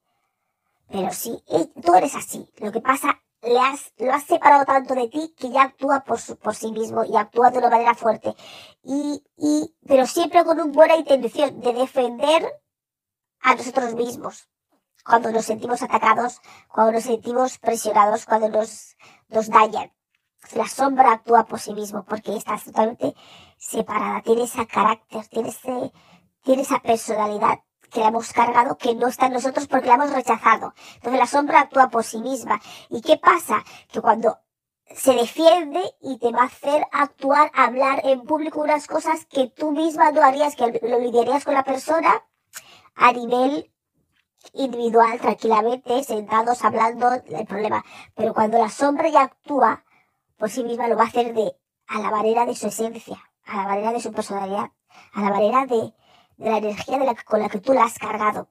Pero 0.89 1.12
sí, 1.12 1.43
eh, 1.48 1.70
tú 1.82 1.96
eres 1.96 2.15
así. 2.15 2.50
Lo 2.58 2.72
que 2.72 2.82
pasa, 2.82 3.22
le 3.41 3.60
has, 3.60 3.93
lo 3.98 4.13
has 4.13 4.24
separado 4.24 4.65
tanto 4.65 4.96
de 4.96 5.08
ti 5.10 5.34
que 5.38 5.50
ya 5.50 5.63
actúa 5.63 6.04
por, 6.04 6.20
por 6.38 6.56
sí 6.56 6.72
mismo 6.72 7.04
y 7.04 7.15
actúa 7.15 7.52
de 7.52 7.60
una 7.60 7.70
manera 7.70 7.93
fuerte. 7.93 8.36
Y, 8.84 9.24
y, 9.38 9.76
pero 9.86 10.06
siempre 10.06 10.43
con 10.43 10.60
una 10.60 10.72
buena 10.72 10.96
intención 10.96 11.60
de 11.60 11.74
defender 11.74 12.62
a 13.41 13.56
nosotros 13.56 13.93
mismos. 13.96 14.50
Cuando 15.06 15.32
nos 15.32 15.46
sentimos 15.46 15.82
atacados, 15.82 16.41
cuando 16.67 16.93
nos 16.93 17.04
sentimos 17.04 17.60
presionados, 17.60 18.26
cuando 18.26 18.50
nos, 18.50 18.98
nos 19.30 19.48
dañan 19.48 19.91
la 20.54 20.67
sombra 20.67 21.12
actúa 21.12 21.45
por 21.45 21.60
sí 21.60 21.73
mismo 21.73 22.04
porque 22.06 22.36
está 22.36 22.58
totalmente 22.58 23.15
separada, 23.58 24.21
tiene 24.21 24.43
ese 24.43 24.65
carácter, 24.67 25.28
tiene, 25.28 25.50
ese, 25.50 25.91
tiene 26.43 26.62
esa 26.62 26.80
personalidad 26.80 27.60
que 27.91 28.02
le 28.02 28.08
hemos 28.08 28.34
cargado 28.34 28.78
que 28.78 28.95
no 28.95 29.08
está 29.08 29.28
en 29.28 29.34
nosotros 29.34 29.67
porque 29.67 29.88
la 29.88 29.95
hemos 29.95 30.12
rechazado. 30.12 30.73
Entonces 30.95 31.19
la 31.19 31.28
sombra 31.28 31.62
actúa 31.62 31.89
por 31.89 32.04
sí 32.04 32.19
misma. 32.19 32.62
¿Y 32.89 33.02
qué 33.02 33.17
pasa? 33.17 33.63
Que 33.91 34.02
cuando 34.02 34.39
se 34.95 35.13
defiende 35.13 35.82
y 36.02 36.17
te 36.17 36.32
va 36.32 36.43
a 36.43 36.45
hacer 36.45 36.86
actuar, 36.91 37.52
hablar 37.54 38.02
en 38.06 38.21
público 38.21 38.62
unas 38.62 38.88
cosas 38.88 39.26
que 39.26 39.47
tú 39.47 39.71
misma 39.71 40.12
no 40.12 40.21
harías, 40.21 40.56
que 40.56 40.80
lo 40.82 41.00
lidiarías 41.00 41.43
con 41.43 41.54
la 41.54 41.63
persona 41.63 42.23
a 42.95 43.12
nivel 43.12 43.71
individual, 44.54 45.19
tranquilamente, 45.19 46.04
sentados, 46.04 46.63
hablando 46.63 47.12
el 47.12 47.45
problema. 47.45 47.84
Pero 48.15 48.34
cuando 48.34 48.58
la 48.58 48.69
sombra 48.69 49.10
ya 49.10 49.23
actúa, 49.23 49.84
por 50.38 50.50
sí 50.50 50.63
misma 50.63 50.88
lo 50.88 50.95
va 50.95 51.04
a 51.04 51.08
hacer 51.08 51.34
de, 51.34 51.56
a 51.88 52.00
la 52.00 52.12
manera 52.12 52.45
de 52.45 52.56
su 52.56 52.67
esencia, 52.67 53.17
a 53.45 53.58
la 53.58 53.63
manera 53.63 53.91
de 53.91 54.02
su 54.02 54.12
personalidad, 54.12 54.71
a 55.13 55.21
la 55.21 55.30
manera 55.30 55.65
de, 55.65 55.93
de 56.38 56.50
la 56.50 56.58
energía 56.58 57.00
de 57.00 57.06
la, 57.06 57.15
con 57.15 57.41
la 57.41 57.50
que 57.50 57.60
tú 57.60 57.73
la 57.73 57.84
has 57.86 57.97
cargado. 57.97 58.50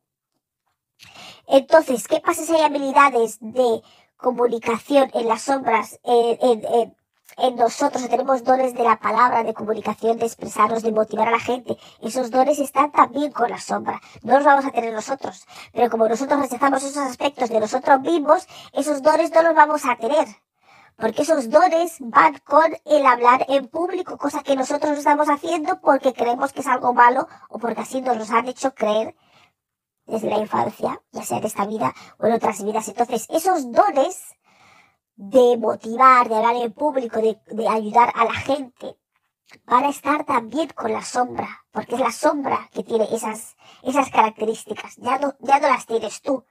Entonces, 1.46 2.08
¿qué 2.08 2.20
pasa 2.20 2.42
si 2.42 2.54
hay 2.54 2.62
habilidades 2.62 3.38
de 3.40 3.82
comunicación 4.16 5.10
en 5.14 5.28
las 5.28 5.42
sombras, 5.42 6.00
en, 6.02 6.64
en, 6.64 6.96
en 7.38 7.56
nosotros 7.56 8.08
tenemos 8.08 8.44
dones 8.44 8.74
de 8.74 8.82
la 8.82 8.98
palabra, 8.98 9.44
de 9.44 9.52
comunicación, 9.52 10.18
de 10.18 10.26
expresarnos, 10.26 10.82
de 10.82 10.92
motivar 10.92 11.28
a 11.28 11.32
la 11.32 11.38
gente. 11.38 11.76
Esos 12.00 12.30
dones 12.30 12.58
están 12.58 12.90
también 12.92 13.30
con 13.30 13.50
la 13.50 13.60
sombra. 13.60 14.00
No 14.22 14.34
los 14.36 14.44
vamos 14.44 14.64
a 14.64 14.70
tener 14.70 14.94
nosotros. 14.94 15.44
Pero 15.72 15.90
como 15.90 16.08
nosotros 16.08 16.40
rechazamos 16.40 16.82
esos 16.82 16.96
aspectos 16.96 17.50
de 17.50 17.60
nosotros 17.60 18.00
mismos, 18.00 18.46
esos 18.72 19.02
dones 19.02 19.30
no 19.32 19.42
los 19.42 19.54
vamos 19.54 19.84
a 19.84 19.96
tener 19.96 20.26
porque 20.96 21.22
esos 21.22 21.50
dones 21.50 21.96
van 22.00 22.38
con 22.38 22.76
el 22.84 23.06
hablar 23.06 23.44
en 23.48 23.68
público, 23.68 24.16
cosa 24.16 24.42
que 24.42 24.56
nosotros 24.56 24.98
estamos 24.98 25.28
haciendo 25.28 25.80
porque 25.80 26.12
creemos 26.12 26.52
que 26.52 26.60
es 26.60 26.66
algo 26.66 26.94
malo 26.94 27.28
o 27.48 27.58
porque 27.58 27.82
así 27.82 28.00
nos 28.00 28.16
los 28.16 28.30
han 28.30 28.48
hecho 28.48 28.74
creer 28.74 29.14
desde 30.06 30.30
la 30.30 30.38
infancia, 30.38 31.02
ya 31.12 31.22
sea 31.22 31.38
en 31.38 31.44
esta 31.44 31.66
vida 31.66 31.92
o 32.18 32.26
en 32.26 32.32
otras 32.32 32.64
vidas. 32.64 32.88
Entonces, 32.88 33.26
esos 33.28 33.70
dones 33.72 34.36
de 35.16 35.56
motivar, 35.56 36.28
de 36.28 36.36
hablar 36.36 36.56
en 36.56 36.72
público, 36.72 37.20
de, 37.20 37.38
de 37.46 37.68
ayudar 37.68 38.12
a 38.14 38.24
la 38.24 38.34
gente, 38.34 38.96
van 39.64 39.84
a 39.84 39.88
estar 39.88 40.24
también 40.24 40.68
con 40.68 40.92
la 40.92 41.02
sombra, 41.02 41.64
porque 41.70 41.94
es 41.94 42.00
la 42.00 42.12
sombra 42.12 42.68
que 42.72 42.82
tiene 42.82 43.06
esas, 43.12 43.56
esas 43.82 44.10
características. 44.10 44.96
Ya 44.96 45.18
no, 45.18 45.34
ya 45.40 45.58
no 45.58 45.68
las 45.68 45.86
tienes 45.86 46.20
tú. 46.22 46.44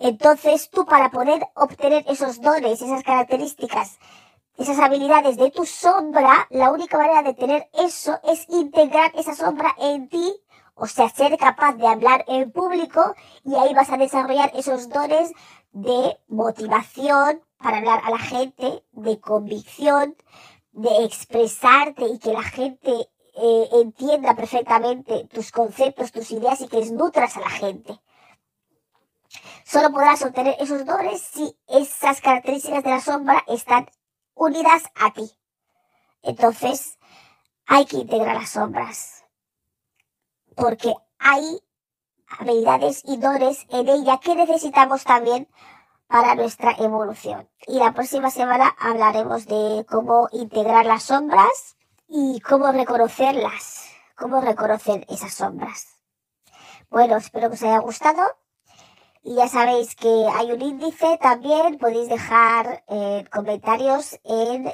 Entonces 0.00 0.70
tú 0.70 0.86
para 0.86 1.10
poder 1.10 1.46
obtener 1.54 2.04
esos 2.08 2.40
dones, 2.40 2.80
esas 2.80 3.04
características, 3.04 3.98
esas 4.56 4.78
habilidades 4.78 5.36
de 5.36 5.50
tu 5.50 5.66
sombra, 5.66 6.46
la 6.48 6.70
única 6.70 6.96
manera 6.96 7.22
de 7.22 7.34
tener 7.34 7.68
eso 7.74 8.18
es 8.24 8.48
integrar 8.48 9.12
esa 9.14 9.34
sombra 9.34 9.74
en 9.78 10.08
ti, 10.08 10.34
o 10.74 10.86
sea, 10.86 11.10
ser 11.10 11.36
capaz 11.36 11.74
de 11.74 11.86
hablar 11.86 12.24
en 12.28 12.50
público 12.50 13.14
y 13.44 13.54
ahí 13.56 13.74
vas 13.74 13.90
a 13.90 13.98
desarrollar 13.98 14.50
esos 14.54 14.88
dones 14.88 15.32
de 15.72 16.18
motivación 16.28 17.42
para 17.58 17.76
hablar 17.78 18.00
a 18.02 18.10
la 18.10 18.18
gente, 18.18 18.82
de 18.92 19.20
convicción, 19.20 20.16
de 20.72 21.04
expresarte 21.04 22.06
y 22.08 22.18
que 22.18 22.32
la 22.32 22.42
gente 22.42 23.10
eh, 23.36 23.68
entienda 23.72 24.34
perfectamente 24.34 25.28
tus 25.30 25.52
conceptos, 25.52 26.10
tus 26.10 26.30
ideas 26.30 26.62
y 26.62 26.68
que 26.68 26.84
nutras 26.86 27.36
a 27.36 27.40
la 27.40 27.50
gente. 27.50 28.00
Solo 29.64 29.90
podrás 29.90 30.22
obtener 30.22 30.56
esos 30.58 30.84
dones 30.84 31.20
si 31.20 31.56
esas 31.68 32.20
características 32.20 32.82
de 32.82 32.90
la 32.90 33.00
sombra 33.00 33.44
están 33.46 33.86
unidas 34.34 34.84
a 34.94 35.12
ti. 35.12 35.30
Entonces, 36.22 36.98
hay 37.66 37.86
que 37.86 37.98
integrar 37.98 38.34
las 38.34 38.50
sombras. 38.50 39.24
Porque 40.56 40.94
hay 41.18 41.60
habilidades 42.26 43.02
y 43.04 43.16
dones 43.16 43.66
en 43.70 43.88
ella 43.88 44.18
que 44.18 44.34
necesitamos 44.34 45.04
también 45.04 45.48
para 46.08 46.34
nuestra 46.34 46.72
evolución. 46.72 47.48
Y 47.68 47.78
la 47.78 47.92
próxima 47.92 48.30
semana 48.30 48.74
hablaremos 48.78 49.46
de 49.46 49.86
cómo 49.88 50.28
integrar 50.32 50.84
las 50.84 51.04
sombras 51.04 51.76
y 52.08 52.40
cómo 52.40 52.72
reconocerlas, 52.72 53.90
cómo 54.16 54.40
reconocer 54.40 55.06
esas 55.08 55.32
sombras. 55.34 55.86
Bueno, 56.90 57.16
espero 57.16 57.48
que 57.48 57.54
os 57.54 57.62
haya 57.62 57.78
gustado. 57.78 58.22
Y 59.22 59.34
ya 59.34 59.48
sabéis 59.48 59.94
que 59.96 60.26
hay 60.34 60.50
un 60.52 60.62
índice 60.62 61.18
también, 61.20 61.78
podéis 61.78 62.08
dejar 62.08 62.84
eh, 62.88 63.24
comentarios 63.30 64.18
en 64.24 64.72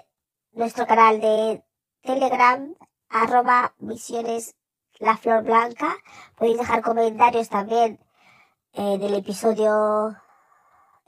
nuestro 0.53 0.87
canal 0.87 1.21
de 1.21 1.65
Telegram, 2.03 2.75
arroba 3.09 3.75
misiones 3.79 4.55
la 4.99 5.17
flor 5.17 5.43
blanca. 5.43 5.97
Podéis 6.37 6.59
dejar 6.59 6.83
comentarios 6.83 7.49
también 7.49 7.99
eh, 8.73 8.99
del 8.99 9.15
episodio 9.15 10.17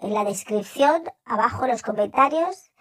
en 0.01 0.15
la 0.15 0.25
descripción, 0.25 1.05
abajo 1.25 1.65
en 1.65 1.71
los 1.71 1.83
comentarios. 1.83 2.73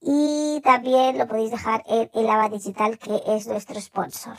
Y 0.00 0.60
también 0.64 1.18
lo 1.18 1.28
podéis 1.28 1.50
dejar 1.50 1.84
en 1.86 2.10
el 2.14 2.50
Digital, 2.50 2.98
que 2.98 3.22
es 3.26 3.46
nuestro 3.46 3.80
sponsor. 3.80 4.38